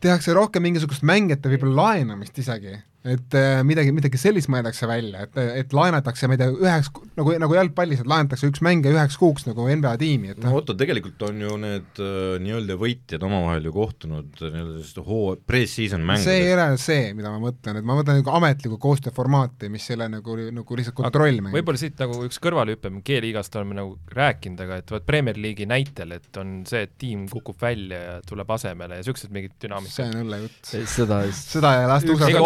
[0.00, 5.38] tehakse rohkem mingisugust mängijate võib-olla laenamist isegi, et äh, midagi, midagi sellist mõeldakse välja, et,
[5.62, 9.46] et laenatakse, ma ei tea, üheks, nagu, nagu jalgpallis, et laenatakse üks mängija üheks kuuks
[9.48, 13.74] nagu NBA tiimi, et no Otto, tegelikult on ju need äh, nii-öelda võitjad omavahel ju
[13.76, 16.52] kohtunud äh, nii-öelda sellist hoo-, pre-season see ei mängudes.
[16.56, 20.36] ole see, mida ma mõtlen, et ma mõtlen nagu ametlikku koostööformaati, mis ei ole nagu,
[20.60, 21.56] nagu lihtsalt kontrollmäng.
[21.56, 25.68] võib-olla siit nagu üks kõrvalehüpe, me G-liigast oleme nagu rääkinud, aga et vot Premier League'i
[25.70, 29.64] näitel, et on see, et tiim kukub välja ja tuleb asemele ja niisugused mingid see
[29.64, 30.04] dünaamikad.
[30.04, 30.60] on õlle jutt.
[30.68, 32.36] seda seda ei lasta Ükski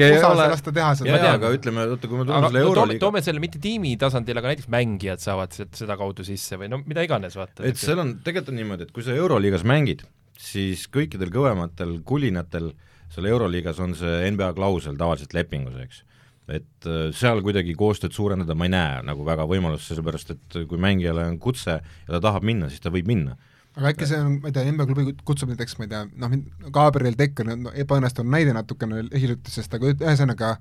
[0.00, 1.10] Omanik ei ole- ei lasta teha seda.
[1.10, 1.38] jaa, tean.
[1.38, 4.70] aga ütleme, oota, kui me tuleme selle Euroliiga toome selle mitte tiimi tasandil, aga näiteks
[4.72, 7.64] mängijad saavad sealt seda kaudu sisse või no mida iganes, vaata.
[7.68, 10.06] et seal on, tegelikult on niimoodi, et kui sa Euroliigas mängid,
[10.40, 12.72] siis kõikidel kõvematel kulinatel
[13.10, 16.02] seal Euroliigas on see NBA klausel tavaliselt lepingus, eks.
[16.50, 20.80] et äh, seal kuidagi koostööd suurendada ma ei näe nagu väga võimalust, sellepärast et kui
[20.82, 23.36] mängijale on kutse ja ta tahab minna, siis ta võib minna.
[23.80, 26.36] Aga äkki see on, ma ei tea, NBA klubi kutsub näiteks, ma ei tea, noh,
[26.74, 30.54] Gabriel Decker on no, ebaõnnestunud näide natukene hiljuti, sest aga ühesõnaga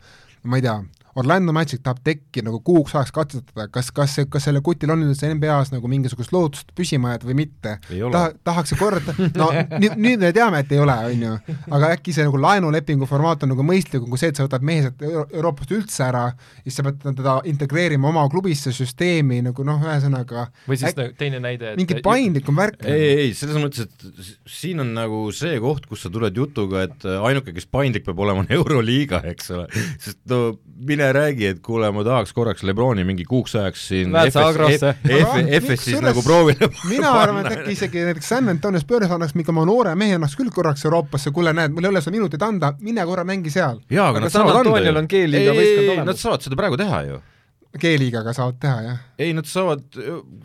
[0.48, 0.78] ma ei tea,
[1.20, 5.04] Orlando Magic tahab tekki nagu kuuks ajaks katsetada, kas, kas see, kas sellel kutil on
[5.08, 7.76] üldse NBA-s nagu mingisugust lootust püsima jääda või mitte.
[7.90, 9.50] Taha, tahaks ju korda, no
[9.82, 11.36] nüüd, nüüd me teame, et ei ole, on ju,
[11.76, 14.86] aga äkki see nagu laenulepingu formaat on nagu mõistlikum kui see, et sa võtad mehe
[14.86, 16.24] sealt Euro Euroopast üldse ära,
[16.64, 21.16] siis sa pead teda integreerima oma klubisse, süsteemi nagu noh, ühesõnaga või siis äk- äk...
[21.20, 22.84] teine näide, mingi paindlikum värk.
[22.86, 27.08] ei, ei, selles mõttes, et siin on nagu see koht, kus sa tuled jutuga, et
[27.10, 29.68] ainuke, kes paindlik peab olema, on Euroliiga, eks ole,
[30.02, 30.60] sest no
[30.90, 36.24] mine räägi, et kuule, ma tahaks korraks Lebroni mingi kuuks ajaks siin FS-is miks nagu
[36.26, 40.18] proovida mina arvan, et äkki isegi näiteks San Antonio Spurs annaks mingi oma noore mehe
[40.20, 43.54] annaks küll korraks Euroopasse, kuule näed, mul ei ole seda minutit anda, mine korra mängi
[43.54, 43.82] seal.
[43.90, 45.98] jaa, aga nad saavad anda ju.
[46.06, 47.20] Nad saavad seda praegu teha ju.
[47.80, 49.02] G-liigaga saavad teha, jah.
[49.22, 49.84] ei, nad saavad,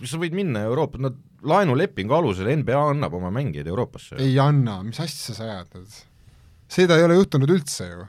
[0.05, 4.19] sa võid minna Euroopa, nad laenulepingu alusel NBA annab oma mängijaid Euroopasse.
[4.23, 5.89] ei anna, mis asja sa ajad?
[6.69, 8.07] seda ei ole juhtunud üldse ju.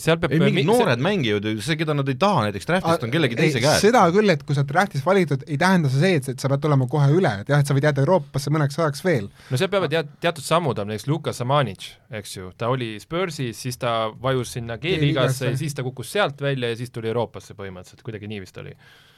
[0.00, 3.12] Seal peab ei, mingid mi- noored mängijad, see, keda nad ei taha näiteks draftist, on
[3.12, 3.82] kellegi teise käes.
[3.84, 6.48] seda küll, et kui sa oled draftis valitud, ei tähenda see see, et, et sa
[6.52, 9.28] pead olema kohe üle, et jah, et sa võid jääda Euroopasse mõneks ajaks veel.
[9.52, 13.60] no seal peavad tead, teatud sammud olema, näiteks Luka Samanic, eks ju, ta oli Spursis,
[13.66, 17.56] siis ta vajus sinna G-liigasse ja siis ta kukkus sealt välja ja siis tuli Euroopasse
[17.58, 18.72] põhimõtteliselt, kuidagi nii vist oli.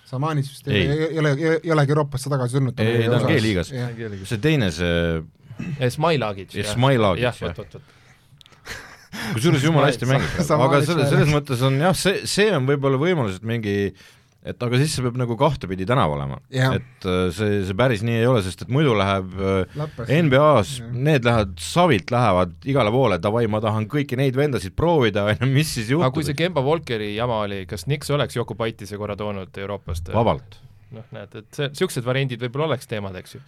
[0.06, 0.82] Samanis vist Ei.
[0.82, 2.78] ei, ei, ei ole, ei olegi Euroopasse tagasi tulnud.
[2.78, 3.72] Ei, ta on G-liigas.
[4.30, 6.54] see teine, see Smailagic.
[6.72, 7.54] Smailagic, jah, jah.
[7.54, 7.92] vot, vot, vot.
[9.34, 13.40] Kusjuures jumala hästi mängib, aga oleks selles, mõttes on jah, see, see on võib-olla võimalus,
[13.40, 13.76] et mingi
[14.46, 16.38] et aga siis see peab nagu kahtepidi tänav olema.
[16.54, 16.76] Jah.
[16.78, 20.12] et äh, see, see päris nii ei ole, sest et muidu läheb äh, Läppes.
[20.22, 20.92] NBA-s Jah.
[21.08, 25.50] need lähevad, savilt lähevad igale poole, davai, ma tahan kõiki neid vendasid proovida, on ju,
[25.50, 29.18] mis siis aga kui see juhtub, Kemba Walkeri jama oli, kas Nix oleks Jokubaitise korra
[29.18, 30.12] toonud Euroopast?
[30.14, 30.60] vabalt.
[30.94, 33.42] noh, näed, et see, niisugused variandid võib-olla oleks teemad, eks ju.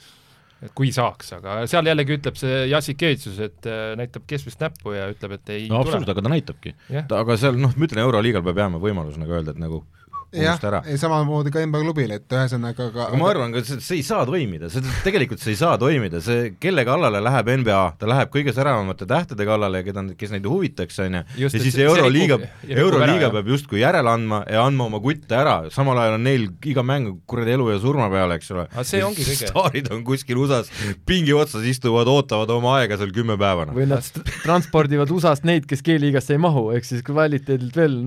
[0.64, 5.06] Et kui saaks, aga seal jällegi ütleb see Jassikevitsus, et äh, näitab keskmist näppu ja
[5.12, 6.74] ütleb, et ei no absoluutselt, aga ta näitabki.
[6.90, 9.84] jah, aga seal noh, ma ütlen, Euroliigal peab jääma võimalus nagu öelda, et nagu
[10.32, 13.62] jah unusta ära, ei samamoodi ka NBA klubil, et ühesõnaga aga aga ma arvan ka,
[13.64, 17.80] see, ei saa toimida, see tegelikult see ei saa toimida, see, kelle kallale läheb NBA,
[18.00, 22.38] ta läheb kõige säravamate tähtede kallale, keda, kes neid huvitaks, on ju, ja siis Euroliiga
[22.68, 26.84] Euroliiga peab justkui järele andma ja andma oma kutte ära, samal ajal on neil iga
[26.86, 28.66] mäng kuradi elu ja surma peal, eks ole.
[28.72, 30.70] Aga see ongi kõige- staarid on kuskil USA-s
[31.08, 34.04] pingi otsas, istuvad, ootavad oma aega seal kümme päeva, või nad
[34.44, 37.98] transpordivad USA-st neid, kes G-liigasse ei mahu, ehk siis kvaliteedilt veel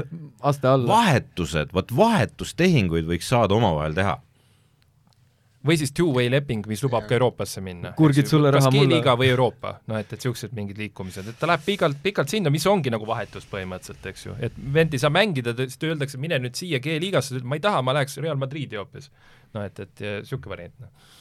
[0.45, 0.89] aste alla.
[0.91, 4.19] vahetused, vot vahetustehinguid võiks saada omavahel teha.
[5.61, 7.91] või siis two-way leping, mis lubab ka Euroopasse minna.
[7.93, 8.87] Kurgid sulle, raha kas mulle.
[8.87, 12.49] G-liiga või Euroopa, noh et, et niisugused mingid liikumised, et ta läheb pikalt, pikalt sinna,
[12.49, 16.17] mis ongi nagu vahetus põhimõtteliselt, eks ju, et vend ei saa mängida, siis ta öeldakse,
[16.17, 19.11] mine nüüd siia G-liigasse, ma ei taha, ma läheks Real Madridi hoopis.
[19.53, 21.13] noh et, et niisugune variant, noh.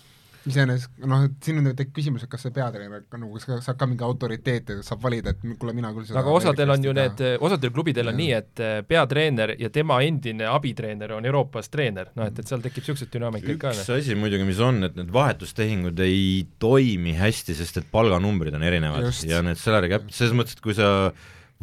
[0.49, 3.79] Iseenesest noh, et siin on tekib küsimus, et kas see peatreener ka nagu kas saab
[3.81, 6.95] ka mingi autoriteet ja saab valida, et kuule, mina küll seda aga osadel on ju
[6.95, 8.21] Ameerikast need osadel klubidel on Jah.
[8.21, 12.65] nii, et eh, peatreener ja tema endine abitreener on Euroopas treener, noh et, et seal
[12.65, 13.99] tekib niisuguseid dünaamikaid ka, üks noh.
[13.99, 19.11] asi muidugi, mis on, et need vahetustehingud ei toimi hästi, sest et palganumbrid on erinevad
[19.11, 19.29] Just.
[19.29, 21.11] ja need salary cap, selles mõttes, et kui sa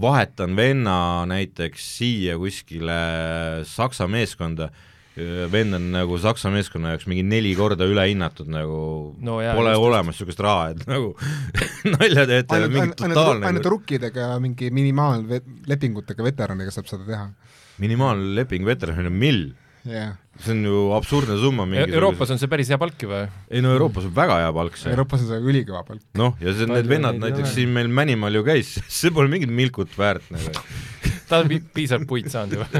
[0.02, 3.00] vahetan venna näiteks siia kuskile
[3.66, 4.70] Saksa meeskonda,
[5.52, 8.80] vend on nagu Saksa meeskonna jaoks mingi neli korda ülehinnatud nagu
[9.24, 11.14] No jaa, pole just, olemas niisugust raha, et nagu
[11.96, 17.26] nalja teete, ainult, mingi totaalne ainult rukkidega ja mingi minimaallepingutega veteranidega saab seda teha.
[17.82, 19.42] minimaalleping veteranil on mill,
[19.88, 23.10] jah, see on ju absurdne summa mingi E-, Euroopas on see päris hea palk ju
[23.12, 23.24] või?
[23.50, 26.04] ei no Euroopas on väga hea palk see Euroopas on see ülikõva palk.
[26.20, 29.94] noh, ja see, need vennad näiteks siin meil Mänimaal ju käis, see pole mingit milkut
[29.98, 30.54] väärt nagu.
[31.30, 32.70] ta on pi- piisavalt puid saanud juba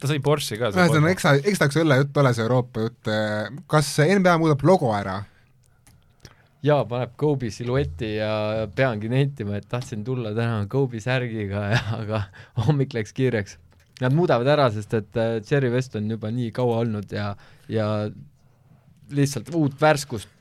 [0.00, 0.72] ta sai Porsche ka.
[0.72, 3.14] ühesõnaga, eks ta, eks ta üks õlle jutt ole see Euroopa jutt,
[3.70, 5.20] kas NBA muudab logo ära
[6.64, 12.24] ja paneb Kobe silueti ja peangi nentima, et tahtsin tulla täna Kobe särgiga ja aga
[12.66, 13.58] hommik läks kiireks.
[14.02, 17.28] Nad muudavad ära, sest et äh, Jerry West on juba nii kaua olnud ja,
[17.70, 17.88] ja
[19.12, 20.34] lihtsalt uut värskust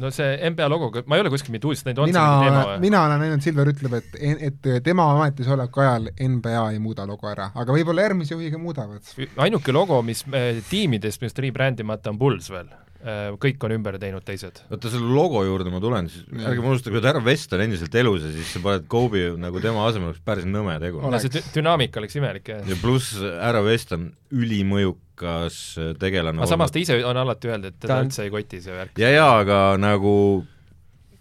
[0.00, 2.48] no see NBA logoga, ma ei ole kuskil mingit uudist näinud, on mina see mingi
[2.48, 2.82] teema, või?
[2.84, 7.50] mina olen näinud, Silver ütleb, et, et tema ametisoleku ajal NBA ei muuda logo ära,
[7.58, 9.12] aga võib-olla järgmise juhiga muudavad.
[9.44, 14.58] ainuke logo, mis äh, tiimidest, millest rebrändimata on Bulls veel, kõik on ümber teinud teised.
[14.70, 16.50] oota, selle logo juurde ma tulen, siis Jah.
[16.50, 19.84] ärge unustage, et härra Vest on endiselt elus ja siis sa paned Kobe nagu tema
[19.86, 21.04] asemel, oleks päris nõme tegu.
[21.06, 22.66] no see dü- dünaamika oleks imelik jah.
[22.66, 25.60] ja pluss härra Vest on ülimõjukas
[26.02, 28.98] tegelane aga samas ta ise on alati öelnud, et teda üldse ei koti see värk.
[28.98, 30.14] ja jaa, aga nagu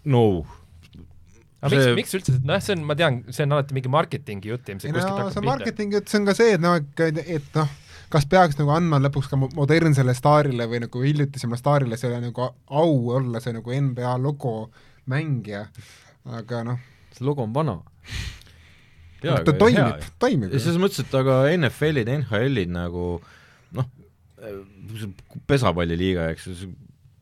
[0.10, 0.26] no
[1.62, 4.50] aga miks see-, miks üldse, noh, see on, ma tean, see on alati mingi marketingi
[4.54, 5.50] jutt ilmselt ei no kuskilt see hakkab pihta.
[5.52, 7.78] marketing, et see on ka see, et noh, et, et noh,
[8.14, 12.50] kas peaks nagu andma lõpuks ka mo- modernsele staarile või nagu hiljutisemale staarile selle nagu
[12.82, 14.56] au olla see nagu NBA logo
[15.12, 15.66] mängija,
[16.40, 16.82] aga noh,
[17.16, 17.78] see logo on vana.
[19.22, 20.62] ta aga toimib toimib ja.
[20.62, 23.18] selles mõttes, et aga NFL-id, NHL-id nagu
[23.76, 23.88] noh,
[25.50, 26.72] pesapalliliiga, eks ju,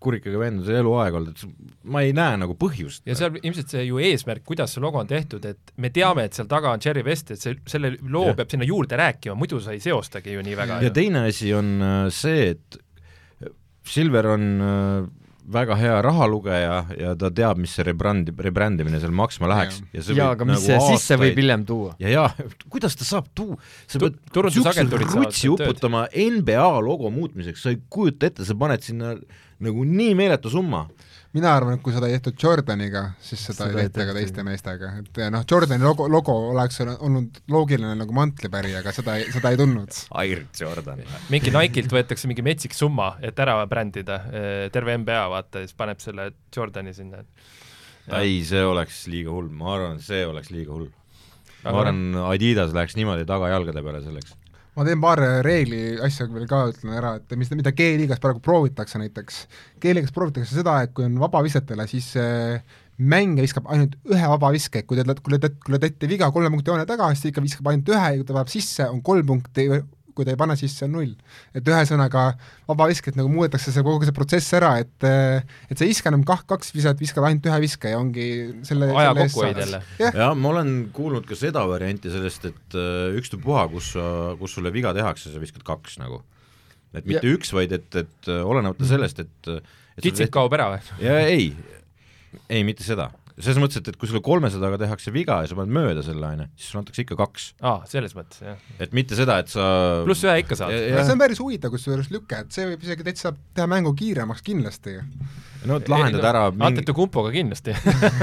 [0.05, 3.03] kurikaga see eluaeg olnud, et ma ei näe nagu põhjust.
[3.09, 6.37] ja seal ilmselt see ju eesmärk, kuidas see logo on tehtud, et me teame, et
[6.37, 8.39] seal taga on Cherry West, et see, selle loo Jah.
[8.39, 10.81] peab sinna juurde rääkima, muidu sa ei seostagi ju nii väga.
[10.85, 12.81] ja teine asi on äh, see, et
[13.85, 19.47] Silver on äh, väga hea rahalugeja ja ta teab, mis see rebrand, rebrändimine seal maksma
[19.51, 21.95] läheks ja jaa, aga mis nagu see sisse võib aastaid- hiljem tuua?
[22.01, 22.29] ja jaa,
[22.69, 27.69] kuidas ta saab tuua, sa Tu- pead turundusagentuurid siukse rutsi uputama NBA logo muutmiseks, sa
[27.75, 29.15] ei kujuta ette, sa paned sinna
[29.59, 30.87] nagu nii meeletu summa.
[31.35, 34.45] Mina arvan, et kui seda ei tehtud Jordaniga, siis seda, Seda ei tehta ka teiste
[34.47, 39.59] meestega, et noh, Jordani logo, logo oleks olnud loogiline nagu mantlipärija, aga seda, seda ei
[39.59, 39.99] tulnud.
[40.21, 41.03] Air Jordan.
[41.33, 44.21] mingi Nike'ilt võetakse mingi metsik summa, et ära brändida,
[44.75, 47.23] terve NBA vaata ja siis paneb selle Jordani sinna.
[48.21, 50.87] ei, see oleks liiga hull, ma arvan, see oleks liiga hull.
[51.65, 54.37] ma Aga arvan, Adidas läheks niimoodi tagajalgade peale selleks.
[54.75, 58.99] Ma teen paar reegli asja veel ka ütlen ära, et mis, mida G-liigas praegu proovitakse
[58.99, 59.45] näiteks.
[59.83, 62.59] G-liigas proovitakse seda, et kui on vabavisetele, siis äh,
[62.97, 66.71] mängija viskab ainult ühe vabaviske, kui te, kui te, kui te teete viga kolme punkti
[66.71, 69.31] joone taga, siis ta ikka viskab ainult ühe ja kui ta paneb sisse, on kolm
[69.31, 69.67] punkti,
[70.15, 71.13] kui ta ei pane sisse, on null.
[71.55, 72.25] et ühesõnaga
[72.69, 76.23] vabavisket nagu muudetakse see kogu see protsess ära, et äh, et sa ei viska enam
[76.27, 78.27] kah-, kaks viset, viskad ainult ühe viske ja ongi
[78.67, 79.81] selle aja kokkuhoid jälle.
[79.99, 84.07] jah, ma olen kuulnud ka seda varianti sellest, et äh, ükstapuha, kus sa,
[84.39, 86.21] kus sulle viga tehakse, sa viskad kaks nagu.
[86.95, 87.35] et mitte ja.
[87.35, 89.51] üks, vaid et, et äh, olenemata sellest, et
[89.95, 90.81] et kitsik kaob ära või?
[91.03, 91.51] ja ei,
[92.49, 95.73] ei mitte seda, selles mõttes, et, et kui sulle kolmesadaga tehakse viga ja sa paned
[95.75, 97.47] mööda selle, on ju, siis sulle antakse ikka kaks.
[97.67, 98.61] aa, selles mõttes jah.
[98.79, 99.65] et mitte seda, et sa
[100.07, 100.75] pluss ühe ikka saad.
[100.75, 104.95] See on päris huvitav kusjuures lüke, et see võib isegi täitsa teha mängu kiiremaks kindlasti.
[105.67, 107.75] no et lahendad ära mingi, Antetokumpoga kindlasti.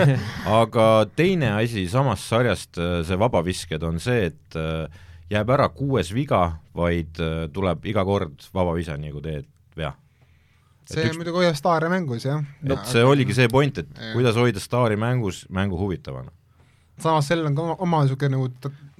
[0.62, 0.88] aga
[1.18, 5.02] teine asi samast sarjast, see vabavisked on see, et äh,
[5.32, 6.44] jääb ära kuues viga,
[6.76, 9.92] vaid äh, tuleb iga kord vabavise, nii kui teed vea.
[10.90, 12.42] See üks- muidugi hoiab staare mängus, jah.
[12.64, 14.12] et see oligi see point, et Jah.
[14.14, 16.30] kuidas hoida staari mängus, mängu huvitavana.
[16.98, 18.48] samas sellel on ka oma, oma niisugune nagu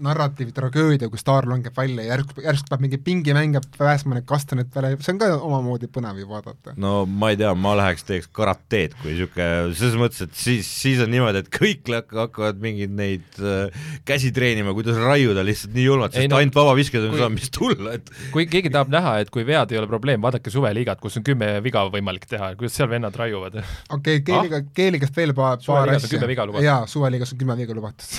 [0.03, 4.27] t- narratiiv, tragöödia, kui staar langeb välja ja järsku, järsku peab mingi pingimängija päästma need
[4.29, 6.75] kastanid välja, see on ka omamoodi põnev ju vaadata.
[6.81, 11.03] no ma ei tea, ma läheks teeks karateed, kui niisugune, selles mõttes, et siis, siis
[11.05, 16.17] on niimoodi, et kõik hakkavad mingeid neid äh, käsi treenima, kuidas raiuda lihtsalt nii julmalt,
[16.17, 19.33] Ei sest no, ainult vabavisked on saa, mis tulla, et kui keegi tahab näha, et
[19.33, 22.91] kui vead ei ole probleem, vaadake suveliigat, kus on kümme viga võimalik teha, kuidas seal
[22.91, 23.61] vennad raiuvad.
[23.61, 26.21] okei okay,, keeliga ah?, keeligast veel paar, paar asja
[26.65, 28.19] jaa, suveliigas on kümme viga lubatud.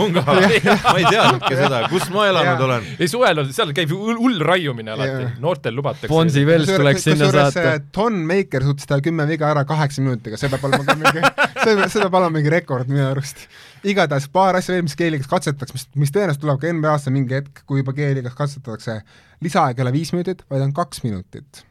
[0.00, 0.24] on ka,
[0.92, 2.88] ma ei teadnudki seda, kus ma elanud olen.
[2.98, 6.10] ei suvel on, seal käib ju hull, raiumine alati noortel lubatakse.
[6.12, 7.76] Bonzi Vels tuleks sinna saata.
[7.94, 11.24] Ton Maker suutis teha kümme viga ära kaheksa minutiga, see peab olema ka mingi,
[11.64, 13.46] see, see peab olema mingi rekord minu arust.
[13.86, 17.64] igatahes paar asja veel, mis keeligas katsetatakse, mis, mis tõenäoliselt tuleb ka NBA-sse mingi hetk,
[17.68, 19.00] kui juba keeligas katsetatakse,
[19.44, 21.64] lisaaeg ei ole viis minutit, vaid on kaks minutit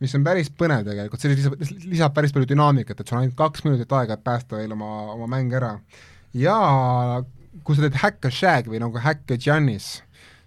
[0.00, 1.58] mis on päris põnev tegelikult, see lisab,
[1.92, 4.88] lisab päris palju dünaamikat, et sul on ainult kaks minutit aega, et päästa veel oma,
[5.12, 5.74] oma mäng ära.
[6.32, 6.56] ja
[7.64, 10.00] kui sa teed häkk a shag või nagu häkk a Giannis,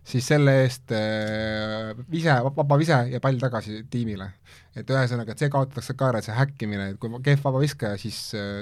[0.03, 4.33] siis selle eest äh, vise, vaba vise ja pall tagasi tiimile.
[4.75, 8.17] et ühesõnaga, et see kaotatakse ka ära, see häkkimine, et kui kehv vaba viskaja, siis,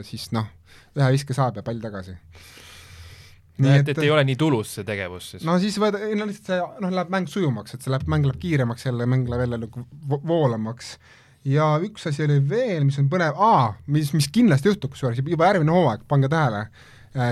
[0.07, 0.49] siis noh,
[0.99, 2.17] ühe viske saab ja pall tagasi.
[3.61, 5.57] et, et ei ole nii tulus see tegevus siis no..
[5.61, 8.39] siis võid, ei no lihtsalt see noh, läheb mäng sujumaks, et see läheb, mäng läheb
[8.41, 10.95] kiiremaks jälle, mäng läheb jälle nagu vo- voolamaks.
[11.47, 15.49] ja üks asi oli veel, mis on põnev, aa, mis, mis kindlasti juhtub, kusjuures juba
[15.49, 16.67] järgmine hooaeg, pange tähele,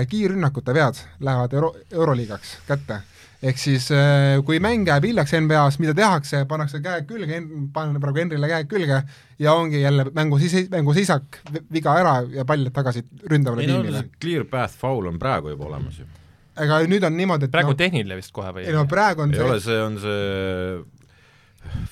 [0.08, 3.00] kiirrünnakute vead lähevad euro, Euroliigaks kätte.
[3.42, 7.40] ehk siis äh, kui mäng jääb hiljaks NBA-s, mida tehakse, pannakse käed külge,
[7.72, 9.02] panen praegu Henrile käed külge
[9.38, 11.40] ja ongi jälle mängu sis-, mängu sisak,
[11.72, 16.02] viga ära ja pall tagasi ründavale no tiimile clear path foul on praegu juba olemas
[16.02, 16.04] ju.
[16.60, 18.68] ega nüüd on niimoodi, et praegu noh, tehniline vist kohe või?
[18.68, 20.99] ei no praegu on ei see ole, see on see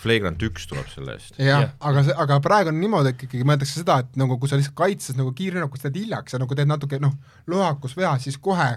[0.01, 1.37] flagrant üks tuleb selle eest.
[1.39, 4.51] jah Jah., aga see, aga praegu on niimoodi, et ikkagi mõeldakse seda, et nagu kui
[4.51, 7.14] sa lihtsalt kaitses nagu kiirrünnakus teed hiljaks ja nagu teed natuke noh,
[7.51, 8.71] lohakus vea, siis kohe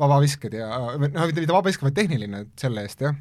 [0.00, 0.68] vabavisked ja
[0.98, 3.16] noh, mitte vabavisked, vaid tehniline selle eest, jah.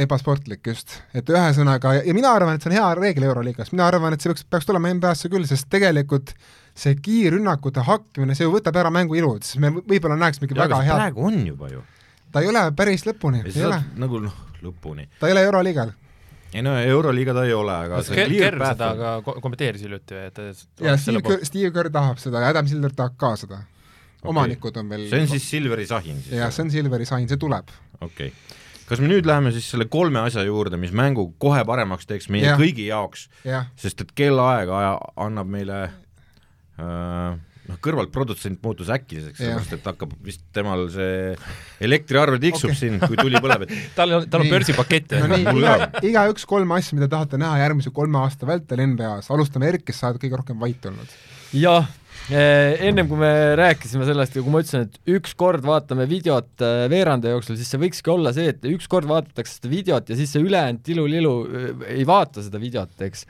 [0.00, 4.14] ebasportlik just, et ühesõnaga ja mina arvan, et see on hea reegel Euroliigas, mina arvan,
[4.14, 6.34] et see peaks, peaks tulema NBA-sse küll, sest tegelikult
[6.78, 10.94] see kiirrünnakute hakkimine, see ju võtab ära mängu ilu, siis me võib-olla näeksimegi väga head,
[11.02, 11.82] praegu on juba ju.
[12.30, 15.08] ta ei ole päris lõpuni, ja ei sa ole, nagu noh, lõpuni.
[15.20, 15.92] ta ei ole Euroliigal.
[16.54, 20.40] ei no Euroliiga ta ei ole, aga see Kerr seda ka ko- kommenteeris hiljuti, et
[20.80, 23.62] ja Steve Kerr, Steve Kerr tahab seda ja Adam Silver tahab ka seda.
[24.30, 26.34] Omanikud on veel see on siis Silveri sahin siis?
[26.36, 27.70] jah, see on Silveri sain, see tuleb.
[28.00, 28.58] okei okay..
[28.88, 32.50] kas me nüüd läheme siis selle kolme asja juurde, mis mängu kohe paremaks teeks meie
[32.50, 32.58] ja.
[32.60, 37.38] kõigi jaoks, jah, sest et kellaaeg aja, annab meile äh,
[37.70, 41.34] noh, kõrvalt produtsent muutus äkiliseks, sellepärast et hakkab vist temal see
[41.86, 42.80] elektriarve tiksub okay.
[42.82, 46.76] siin, kui tuli põleb, et tal on, tal on börsipakett no nii, iga igaüks kolm
[46.76, 50.60] asja, mida tahate näha järgmise kolme aasta vältel NBA-s, alustame kes sa oled kõige rohkem
[50.60, 51.16] vait olnud.
[51.56, 51.88] jah,
[52.30, 57.32] ennem kui me rääkisime sellest ja kui ma ütlesin, et ükskord vaatame videot äh, veeranda
[57.32, 60.84] jooksul, siis see võikski olla see, et ükskord vaadatakse seda videot ja siis see ülejäänud
[60.86, 61.66] tilu-lilu äh,
[61.96, 63.26] ei vaata seda videot, eks.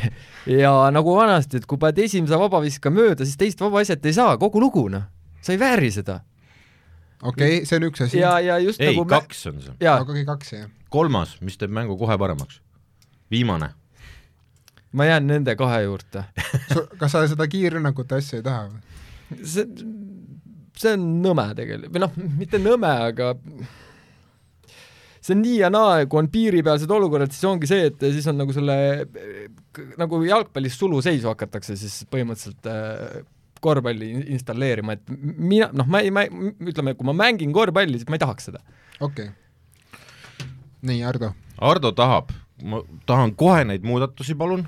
[0.62, 4.62] ja nagu vanasti, et kui paned esimese vabaviska mööda, siis teist vabaasjat ei saa, kogu
[4.62, 5.06] lugu noh,
[5.44, 6.20] sa ei vääri seda.
[7.22, 8.22] okei okay,, see on üks asi.
[8.22, 9.76] ja, ja just ei nagu, kaks on see.
[9.92, 10.70] aga kaks jah.
[10.90, 12.62] kolmas, mis teeb mängu kohe paremaks.
[13.30, 13.74] viimane.
[14.92, 16.24] Ma jään nende kahe juurde.
[17.00, 18.80] kas sa seda kiirrünnakute asja ei taha või?
[19.46, 19.66] see,
[20.80, 23.34] see on nõme tegelikult, või noh, mitte nõme, aga
[25.20, 28.40] see on nii ja naa, kui on piiripealsed olukorrad, siis ongi see, et siis on
[28.40, 28.76] nagu selle,
[30.00, 33.20] nagu jalgpallis suluseisu hakatakse siis põhimõtteliselt äh,
[33.60, 38.00] korvpalli in- installeerima, et mina, noh, ma ei, ma ei, ütleme, kui ma mängin korvpalli,
[38.00, 38.64] siis ma ei tahaks seda.
[39.00, 40.48] okei okay..
[40.88, 41.34] nii, Ardo.
[41.60, 42.32] Ardo tahab,
[42.64, 44.64] ma tahan kohe neid muudatusi, palun,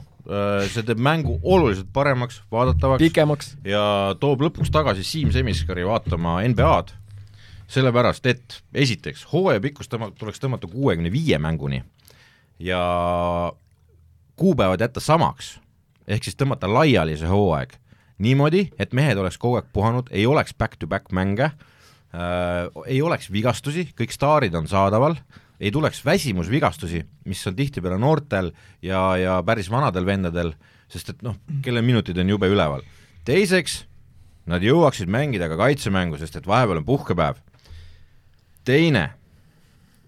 [0.70, 3.54] see teeb mängu oluliselt paremaks, vaadatavaks pikemaks.
[3.66, 6.94] ja toob lõpuks tagasi Siim Semiskari vaatama NBA-d,
[7.72, 11.82] sellepärast et esiteks, hooaja pikkus tõmma-, tuleks tõmmata kuuekümne viie mänguni
[12.62, 12.82] ja
[14.38, 15.56] kuupäevad jätta samaks,
[16.06, 17.74] ehk siis tõmmata laiali see hooaeg
[18.22, 23.88] niimoodi, et mehed oleks kogu aeg puhanud, ei oleks back-to-back mänge äh,, ei oleks vigastusi,
[23.98, 25.18] kõik staarid on saadaval,
[25.62, 28.50] ei tuleks väsimusvigastusi, mis on tihtipeale noortel
[28.82, 30.52] ja, ja päris vanadel vendadel,
[30.90, 32.82] sest et noh, kelle minutid on jube üleval.
[33.24, 33.84] teiseks,
[34.50, 37.38] nad jõuaksid mängida ka kaitsemängu, sest et vahepeal on puhkepäev.
[38.64, 39.12] teine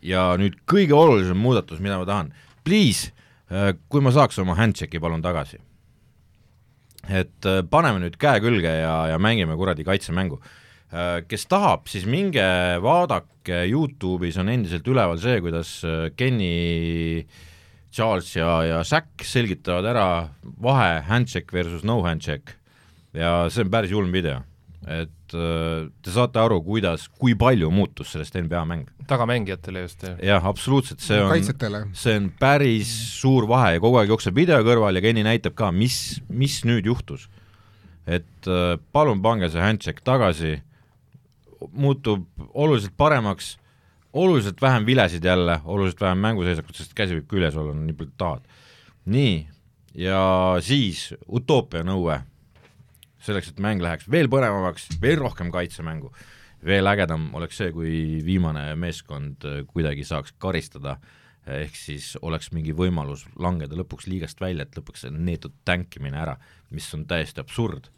[0.03, 2.35] ja nüüd kõige olulisem muudatus, mida ma tahan,
[2.65, 3.13] please,
[3.89, 5.61] kui ma saaks oma handshake'i palun tagasi.
[7.09, 10.41] et äh, paneme nüüd käe külge ja, ja mängime kuradi kaitsemängu
[11.29, 12.45] kes tahab, siis minge
[12.85, 17.25] vaadake, Youtube'is on endiselt üleval see, kuidas äh, Kenny,
[17.95, 20.09] Charles ja, ja Zack selgitavad ära
[20.43, 22.59] vahe handshake versus no handshake
[23.15, 24.43] ja see on päris julm video.
[24.85, 28.91] et äh, te saate aru, kuidas, kui palju muutus sellest NBA mäng.
[29.09, 30.19] tagamängijatele just, jah?
[30.21, 31.33] jah, absoluutselt, see on
[31.97, 35.73] see on päris suur vahe ja kogu aeg jookseb video kõrval ja Kenny näitab ka,
[35.73, 37.27] mis, mis nüüd juhtus.
[38.07, 40.59] et äh, palun pange see handshake tagasi
[41.73, 43.55] muutub oluliselt paremaks,
[44.13, 48.47] oluliselt vähem vilesid jälle, oluliselt vähem mänguseisakut, sest käsi võib küljes olla, nii palju tahad.
[49.05, 49.47] nii,
[50.01, 50.21] ja
[50.65, 52.21] siis utoopia nõue,
[53.25, 56.13] selleks, et mäng läheks veel põnevamaks, veel rohkem kaitsemängu,
[56.65, 60.97] veel ägedam oleks see, kui viimane meeskond kuidagi saaks karistada,
[61.45, 66.39] ehk siis oleks mingi võimalus langeda lõpuks liigast välja, et lõpuks see neetud tänkimine ära,
[66.73, 67.91] mis on täiesti absurd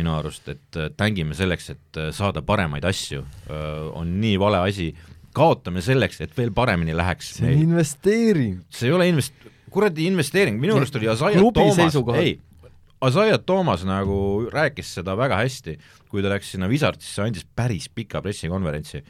[0.00, 3.22] minu arust, et tängime selleks, et saada paremaid asju,
[4.00, 4.90] on nii vale asi,
[5.36, 7.34] kaotame selleks, et veel paremini läheks.
[7.38, 8.60] see on investeering.
[8.72, 12.38] see ei ole invest-, kuradi investeering, minu arust oli Asaia Toomas, ei,
[13.00, 15.78] Asaia Toomas nagu rääkis seda väga hästi,
[16.10, 19.04] kui ta läks sinna Wizardsisse, andis päris pika pressikonverentsi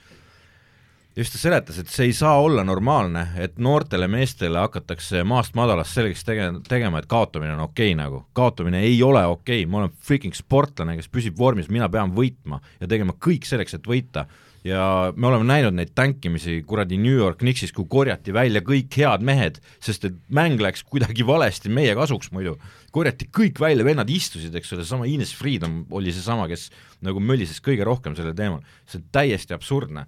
[1.16, 5.96] just ta seletas, et see ei saa olla normaalne, et noortele meestele hakatakse maast madalast
[5.96, 8.22] selgeks tege-, tegema, et kaotamine on okei okay, nagu.
[8.36, 12.60] kaotamine ei ole okei okay., ma olen freaking sportlane, kes püsib vormis, mina pean võitma
[12.78, 14.26] ja tegema kõik selleks, et võita.
[14.64, 19.24] ja me oleme näinud neid tänkimisi kuradi New York Knicksis, kui korjati välja kõik head
[19.24, 22.54] mehed, sest et mäng läks kuidagi valesti meie kasuks muidu.
[22.92, 26.70] korjati kõik välja, vennad istusid, eks ole, seesama Ines Freedom oli seesama, kes
[27.02, 30.06] nagu mölises kõige rohkem sellel teemal, see on täiesti absurdne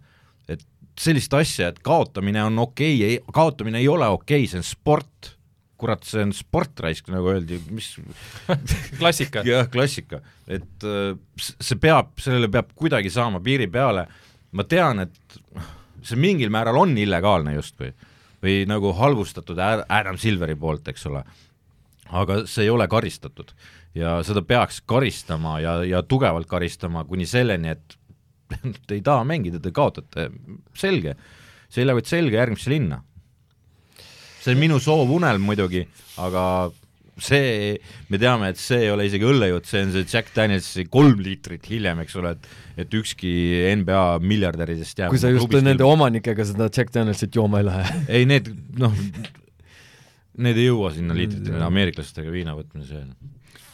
[0.98, 5.36] sellist asja, et kaotamine on okei okay,, kaotamine ei ole okei okay,, see on sport.
[5.82, 7.96] kurat, see on sport raisk, nagu öeldi, mis
[9.00, 9.42] klassika.
[9.48, 14.06] jah, klassika, et äh, see peab, sellele peab kuidagi saama piiri peale,
[14.54, 15.40] ma tean, et
[16.06, 17.90] see mingil määral on illegaalne justkui
[18.42, 21.22] või nagu halvustatud Adam Silveri poolt, eks ole,
[22.10, 23.54] aga see ei ole karistatud.
[23.94, 27.98] ja seda peaks karistama ja, ja tugevalt karistama kuni selleni, et
[28.86, 30.28] te ei taha mängida, te kaotate,
[30.78, 31.16] selge,
[31.72, 33.02] seljakott selge järgmisse linna.
[34.42, 35.84] See on minu soov, unelm muidugi,
[36.22, 36.44] aga
[37.22, 37.76] see,
[38.10, 41.68] me teame, et see ei ole isegi õllejutt, see on see Jack Danielsi kolm liitrit
[41.70, 42.50] hiljem, eks ole, et
[42.82, 43.30] et ükski
[43.82, 47.98] NBA miljardäridest jääb kui sa just nende omanikega seda Jack Danielsit jooma ei lähe.
[48.16, 48.48] ei, need
[48.80, 48.96] noh,
[50.40, 53.04] need ei jõua sinna liitritele, ameeriklastega viina võtmise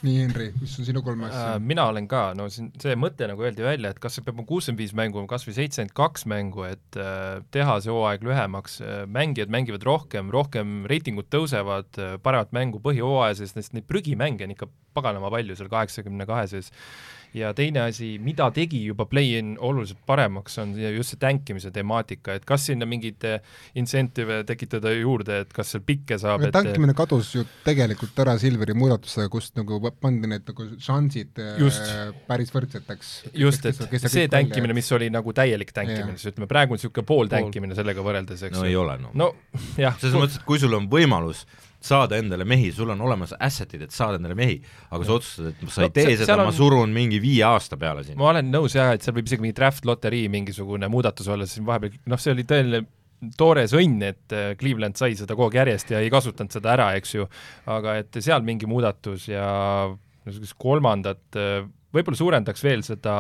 [0.07, 1.59] nii, Henri, mis on sinu kolm asja äh,?
[1.63, 4.83] mina olen ka, no siin see mõte nagu öeldi välja, et kas see peab kuuskümmend
[4.83, 8.81] viis mängu, kas või seitsekümmend kaks mängu, et äh, teha see hooaeg lühemaks.
[8.85, 14.47] Äh,, mängijad mängivad rohkem, rohkem reitingud tõusevad äh,, paremat mängu põhihooaja sees, sest neid prügimänge
[14.47, 16.73] on ikka paganama palju seal kaheksakümne kahe sees
[17.37, 22.47] ja teine asi, mida tegi juba play-in oluliselt paremaks, on just see tänkimise temaatika, et
[22.49, 23.25] kas sinna mingeid
[23.79, 26.59] incentive tekitada juurde, et kas seal pikke saab et...
[26.99, 31.93] kadus ju tegelikult ära Silveri muudatusega, kust nagu pandi need nagu šansid eh, just.
[32.29, 33.13] päris võrdseteks.
[33.39, 36.81] just, et kes, kes see tänkimine, mis oli nagu täielik tänkimine, siis ütleme, praegu on
[36.81, 37.33] niisugune pool.
[37.79, 39.15] sellega võrreldes, eks no ei ole, noh.
[39.19, 39.33] no
[39.79, 39.97] jah.
[40.01, 41.45] selles mõttes, et kui sul on võimalus
[41.81, 44.59] saada endale mehi, sul on olemas asset'id, et saada endale mehi,
[44.91, 46.49] aga sa otsustad, et sa ei no, tee seda, on...
[46.51, 48.19] ma surun mingi viie aasta peale sinna.
[48.19, 51.63] ma olen nõus jah, et seal võib isegi mingi draft loterii mingisugune muudatus olla, siis
[51.67, 52.83] vahepeal noh, see oli tõeline
[53.39, 56.91] toores õnn, et äh, Cleveland sai seda kogu aeg järjest ja ei kasutanud seda ära,
[56.99, 57.27] eks ju,
[57.71, 59.49] aga et seal mingi muudatus ja
[60.27, 61.63] niisugust kolmandat, äh,
[61.95, 63.19] võib-olla suurendaks veel seda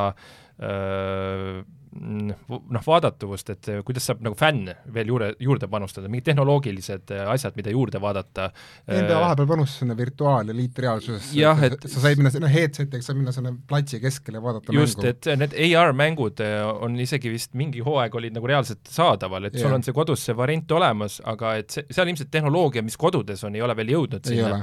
[0.58, 7.12] öö, äh, noh, vaadatavust, et kuidas saab nagu fänn veel juurde, juurde panustada, mingid tehnoloogilised
[7.14, 8.48] äh, asjad, mida juurde vaadata.
[8.86, 13.04] NBA äh, vahepeal panustas sinna virtuaal- ja liitreaalsusesse, et, et sa said minna sinna headset'iga,
[13.04, 15.12] saad minna sinna platsi keskele ja vaadata just, mängu.
[15.12, 19.66] et need AR-mängud äh, on isegi vist mingi hooaeg olid nagu reaalselt saadaval, et yeah.
[19.66, 23.44] sul on see kodus see variant olemas, aga et see, seal ilmselt tehnoloogia, mis kodudes
[23.48, 24.60] on, ei ole veel jõudnud sinna.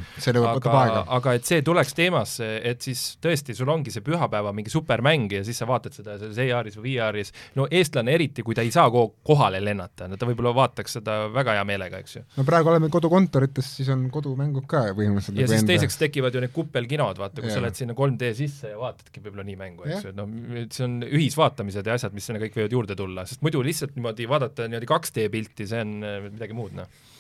[0.85, 1.05] aega.
[1.19, 5.43] aga et see tuleks teemasse, et siis tõesti, sul ongi see pühapäeva mingi supermäng ja
[5.47, 8.71] siis sa vaatad seda selles AR-is või VR-is, Ungaris, no eestlane eriti, kui ta ei
[8.73, 12.23] saa kohale lennata, no ta võib-olla vaataks seda väga hea meelega, eks ju.
[12.35, 15.71] no praegu oleme kodukontorites, siis on kodumängud ka põhimõtteliselt ja nagu siis enda...
[15.73, 19.47] teiseks tekivad ju need kuppelkinod, vaata, kus sa lähed sinna 3D sisse ja vaatadki võib-olla
[19.47, 20.37] nii mängu, eks ju, et noh,
[20.75, 24.29] see on ühisvaatamised ja asjad, mis sinna kõik võivad juurde tulla, sest muidu lihtsalt niimoodi
[24.29, 27.13] vaadata niimoodi 2D pilti, see on eh, midagi muud, noh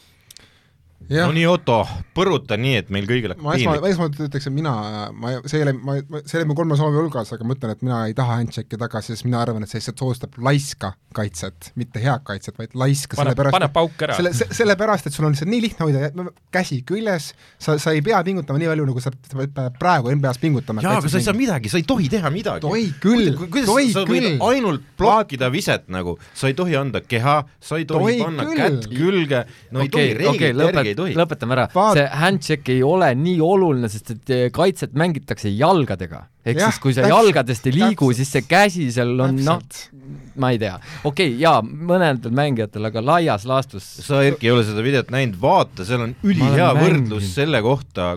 [1.09, 1.77] no nii, Otto,
[2.17, 3.83] põruta nii, et meil kõigil hakkab piinlik.
[3.83, 4.73] ma esmalt ütleks, et mina,
[5.13, 7.73] ma, see ei ole, ma, see ei ole mu kolme soovi hulgas, aga ma ütlen,
[7.75, 11.69] et mina ei taha handshake tagasi, sest mina arvan, et see lihtsalt soodustab laiska kaitset,
[11.79, 14.17] mitte head kaitset, vaid laiska pane, sellepärast pane pauk ära.
[14.17, 16.25] selle, sellepärast, et sul on lihtsalt nii lihtne hoida
[16.55, 17.29] käsi küljes,
[17.61, 20.83] sa, sa ei pea pingutama nii palju, nagu sa pead praegu NBA-s pingutama.
[20.85, 22.65] jaa, aga sa ei saa midagi, sa ei tohi teha midagi.
[22.65, 23.31] tohi küll,
[23.69, 24.31] tohi küll.
[24.49, 28.59] ainult blokkida viset nagu, sa ei tohi anda keha, sa ei tohi, tohi panna küll.
[28.59, 31.17] kätt külge, no okay, ei tohi, reeglite okay, järgi ei tohi.
[31.19, 31.65] lõpetame ära,
[31.95, 36.25] see handshake ei ole nii oluline, sest et kaitset mängitakse jalgadega.
[36.45, 39.61] Ehk siis kui sa täpselt, jalgadest ei liigu, siis see käsi seal on noh,
[40.41, 44.65] ma ei tea, okei okay,, jaa, mõnedel mängijatel, aga laias laastus sa, Erki, ei ole
[44.67, 48.15] seda videot näinud, vaata, seal on ülihea võrdlus selle kohta,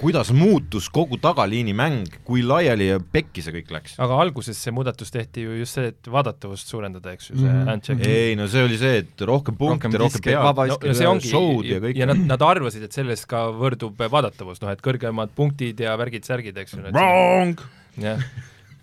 [0.00, 3.96] kuidas muutus kogu tagaliini mäng, kui laiali ja pekki see kõik läks?
[4.02, 7.70] aga alguses see muudatus tehti ju just see, et vaadatavust suurendada, eks ju, see mm.
[7.70, 8.08] handcheck.
[8.08, 11.32] ei no see oli see, et rohkem punkte, rohkem pead, no, see ongi,
[11.70, 15.96] ja, ja nad, nad arvasid, et sellest ka võrdub vaadatavus, noh et kõrgemad punktid ja
[16.00, 16.84] värgid-särgid, eks ju.
[16.90, 17.64] Wrong!
[18.02, 18.22] jah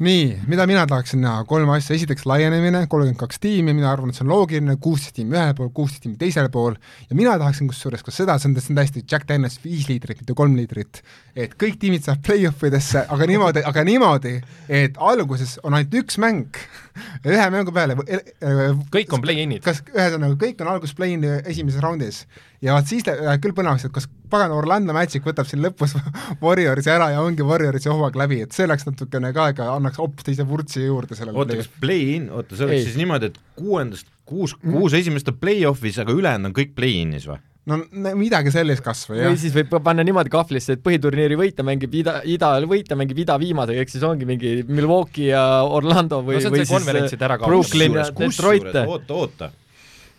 [0.04, 4.20] nii, mida mina tahaksin näha, kolm asja, esiteks laienemine, kolmkümmend kaks tiimi, mina arvan, et
[4.20, 6.78] see on loogiline, kuusteist tiimi ühel pool, kuusteist tiimi teisel pool,
[7.10, 10.22] ja mina tahaksin kusjuures ka seda, see on, see on täiesti Jack Daniels viis liitrit,
[10.22, 11.02] mitte kolm liitrit,
[11.36, 14.34] et kõik tiimid saavad play-off idesse, aga niimoodi, aga niimoodi,
[14.82, 16.64] et alguses on ainult üks mäng.
[17.26, 17.96] Ühe mängu peale
[18.94, 19.64] kõik on play-in'id.
[19.66, 22.20] kas, ühesõnaga, kõik on alguses play-in'i esimeses raundis.
[22.62, 25.96] Ja vot siis läheb küll põnevaks, et kas pagan Orlando Magic võtab siin lõpus
[26.44, 30.30] Warriorsi ära ja ongi Warriorsi hooaeg läbi, et see läks natukene ka aega, annaks hoopis
[30.30, 34.58] teise vurtsi juurde sellele oota, kas play-in, oota, see oleks siis niimoodi, et kuuendast, kuus,
[34.62, 37.42] kuus esimest on play-off'is, aga ülejäänud on kõik play-in'is või?
[37.70, 37.80] no
[38.20, 39.32] midagi sellist kas või, jah.
[39.32, 43.38] või siis võib panna niimoodi kahvlisse, et põhiturniiri võita mängib ida, ida võita mängib ida
[43.40, 48.72] viimasega, ehk siis ongi mingi Milwaukee ja Orlando või no,, või siis Brooklyn ja Detroit.
[48.84, 49.54] oota, oota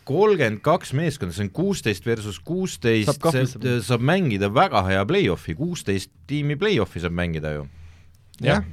[0.08, 3.24] kolmkümmend kaks meeskonda, see on kuusteist versus kuusteist,
[3.86, 7.64] saab mängida väga hea play-off'i, kuusteist tiimi play-off'i saab mängida ju.
[8.42, 8.64] Jah,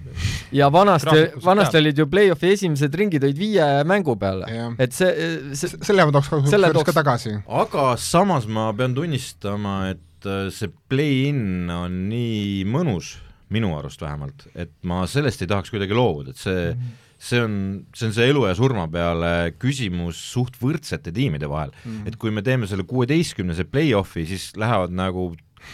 [0.57, 4.47] ja vanasti vanasti olid ju play-off'i esimesed ringid olid viie mängu peale.
[4.81, 5.11] Et see,
[5.53, 7.35] see, selle ma tooks Selle tooks- ka tagasi.
[7.45, 13.19] aga samas ma pean tunnistama, et äh, see play-in on nii mõnus,
[13.53, 16.73] minu arust vähemalt, et ma sellest ei tahaks kuidagi loobuda, et see
[17.21, 17.53] see on,
[17.93, 22.09] see on see elu ja surma peale küsimus suht võrdsete tiimide vahel mm, -hmm.
[22.09, 25.31] et kui me teeme selle kuueteistkümnese play-off'i, siis lähevad nagu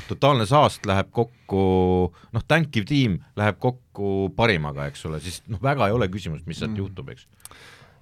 [0.07, 1.63] totaalne saast läheb kokku,
[2.35, 6.59] noh, tänkiv tiim läheb kokku parimaga, eks ole, siis noh, väga ei ole küsimust, mis
[6.59, 6.83] sealt mm.
[6.83, 7.27] juhtub, eks.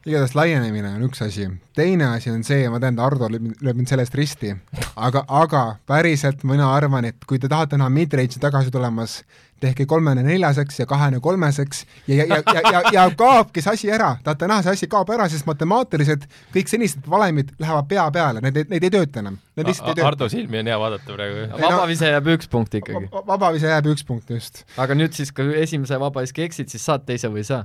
[0.06, 1.48] Igatahes laienemine on üks asi,
[1.78, 4.54] teine asi on see, ma tean, Ardo lööb mind- sellest risti,
[4.96, 9.24] aga, aga päriselt mina arvan, et kui te tahate näha midrange'i tagasi tulemas,
[9.64, 13.92] tehke kolmene neljaseks ja kahene kolmeseks ja, ja, ja, ja, ja, ja kaobki see asi
[13.92, 18.44] ära, tahate näha, see asi kaob ära, sest matemaatiliselt kõik senised valemid lähevad pea peale,
[18.46, 20.30] need, need ei tööta enam, need lihtsalt ei tööta Ardo.
[20.30, 21.48] silmi on hea vaadata praegu.
[21.64, 23.10] vabavise jääb üks punkt ikkagi.
[23.32, 27.32] vabavise jääb üks punkt just aga nüüd siis, kui esimese vabaviske eksid, siis saad teise
[27.32, 27.64] või ei saa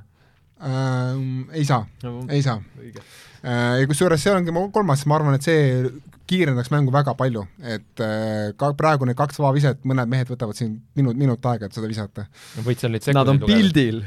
[0.62, 1.50] ähm,.
[1.56, 2.20] ei saa, no,?
[2.28, 3.02] ei saa õige.
[3.40, 5.90] Äh, ja kusjuures see ongi mu kolmas, ma arvan, et see
[6.30, 7.42] kiirendaks mängu väga palju,
[7.74, 11.76] et äh, ka praegu need kaks vabaviset, mõned mehed võtavad siin minut, minut aega, et
[11.76, 12.26] seda visata.
[12.62, 13.56] võid seal neid Nad on sekundeid lugeda.
[13.56, 14.02] pildil.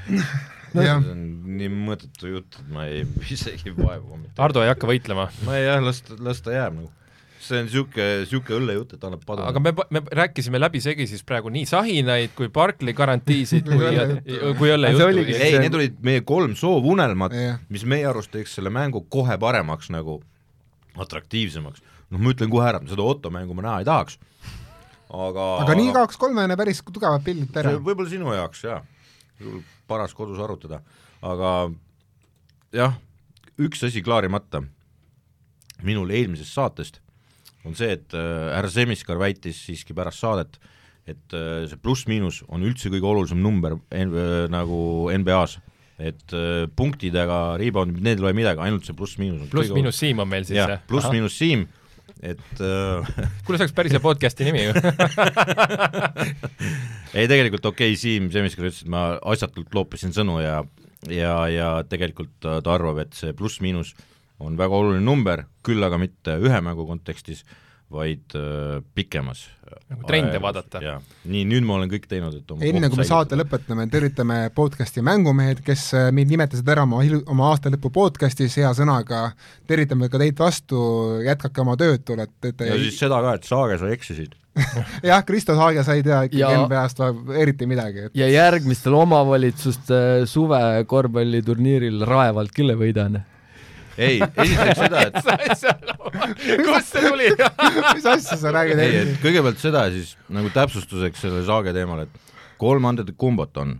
[0.73, 1.23] jah, see on
[1.59, 3.03] nii mõttetu jutt, et ma ei
[3.35, 4.43] isegi vaevu kommenteerida.
[4.47, 5.29] Ardo ei hakka võitlema.
[5.47, 6.91] ma ei jah, las ta, las ta jääb nagu.
[7.43, 9.45] See on niisugune, niisugune õllejutt, et annab padu.
[9.47, 13.79] aga me, me rääkisime läbisegi siis praegu nii sahinaid kui Barclay garantiisid kui,
[14.59, 15.37] kui õlle See juttu oligi-.
[15.37, 19.91] ei, need olid meie kolm soovunelmat Jah., mis meie arust teeks selle mängu kohe paremaks
[19.93, 20.19] nagu,
[20.99, 21.83] atraktiivsemaks.
[22.09, 24.19] noh, ma ütlen kohe ära, et seda Otto mängu ma näha ei tahaks,
[25.13, 27.85] aga aga nii kaoks kolmene päris tugevad pildid ära see.
[27.85, 28.81] võib-olla sinu jaoks jaa,
[29.89, 30.81] paras kodus arutada,
[31.21, 31.53] aga
[32.73, 32.97] jah,
[33.61, 34.63] üks asi klaarimata
[35.83, 37.02] minul eelmisest saatest
[37.67, 40.57] on see, et äh, härra Semiskar väitis siiski pärast saadet,
[41.09, 44.07] et äh, see pluss-miinus on üldse kõige olulisem number äh,
[44.51, 44.79] nagu
[45.13, 45.59] NBA-s,
[46.03, 50.21] et äh, punktid ega reboundid, need ei loe midagi, ainult see pluss-miinus on pluss-miinus Siim
[50.23, 51.67] on meil siis jah, pluss-miinus Siim,
[52.23, 53.11] et äh,
[53.45, 54.75] kuule, see oleks päris hea podcast'i nimi ju.
[57.19, 60.63] ei tegelikult okei okay,, Siim Semiskar ütles, et ma asjatult loopisin sõnu ja
[61.11, 63.93] ja, ja tegelikult ta, arvab, et see pluss-miinus
[64.39, 67.43] on väga oluline number, küll aga mitte ühe mängu kontekstis,
[67.93, 69.43] vaid äh, pikemas.
[69.89, 70.79] Nagu trende vaadata.
[70.81, 70.95] jaa,
[71.29, 73.43] nii nüüd ma olen kõik teinud, et oma enne kui me saate säilitada.
[73.43, 78.71] lõpetame, tervitame podcasti Mängumehed, kes äh, meid nimetasid ära oma, ilu- oma aastalõpu podcastis hea
[78.77, 79.27] sõnaga,
[79.69, 80.79] tervitame ka teid vastu,
[81.25, 84.33] jätkake oma tööd, tulete ja siis seda ka, et Saage, sa eksisid.
[85.09, 87.03] jah, Kristo Saage sa ei tea ikkagi Ja- NBA-st
[87.41, 93.21] eriti midagi, et ja järgmistel omavalitsuste suve korvpalliturniiril Raevalt küll ei võidan.
[93.97, 95.17] ei, esiteks seda, et
[96.67, 97.31] kust see tuli?
[97.95, 102.31] mis asja sa räägid ei, et kõigepealt seda siis nagu täpsustuseks selle Saage teemal, et
[102.61, 103.75] kolm Antetokumbot on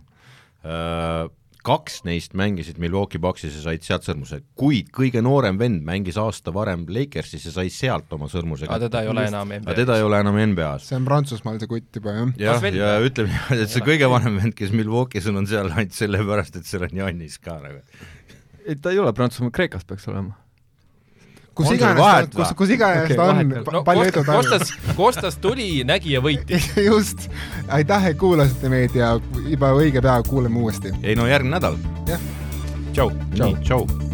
[0.66, 1.24] äh,,
[1.64, 6.52] kaks neist mängisid Milwaukee Bucksis ja said sealt sõrmuse, kuid kõige noorem vend mängis aasta
[6.54, 9.78] varem Lakersis ja sai sealt oma sõrmuse aga teda ei ole enam aga NBA-s.
[9.80, 10.90] teda ei ole enam NBA-s.
[10.90, 12.34] see on Prantsusmaal see kutt juba jah.
[12.42, 15.96] jah, ja ütleme niimoodi, et see kõige vanem vend, kes Milwaukee's on, on seal ainult
[15.96, 17.80] sellepärast, et seal on Jannis ka nagu.
[18.64, 20.34] ei, ta ei ole Prantsusmaal, Kreekas peaks olema.
[21.54, 24.40] kus iganes ta, kus kus iganes Okei, ta on no palju edu talle.
[24.42, 26.70] Kostas, Kostas tuli, nägi ja võitis.
[26.90, 27.28] just,
[27.68, 29.14] aitäh, et kuulasite meid ja
[29.48, 30.94] juba õige pea kuuleme uuesti.
[31.02, 31.78] ei no järgmine nädal.
[32.92, 33.10] tšau.
[33.38, 34.13] nii, tšau.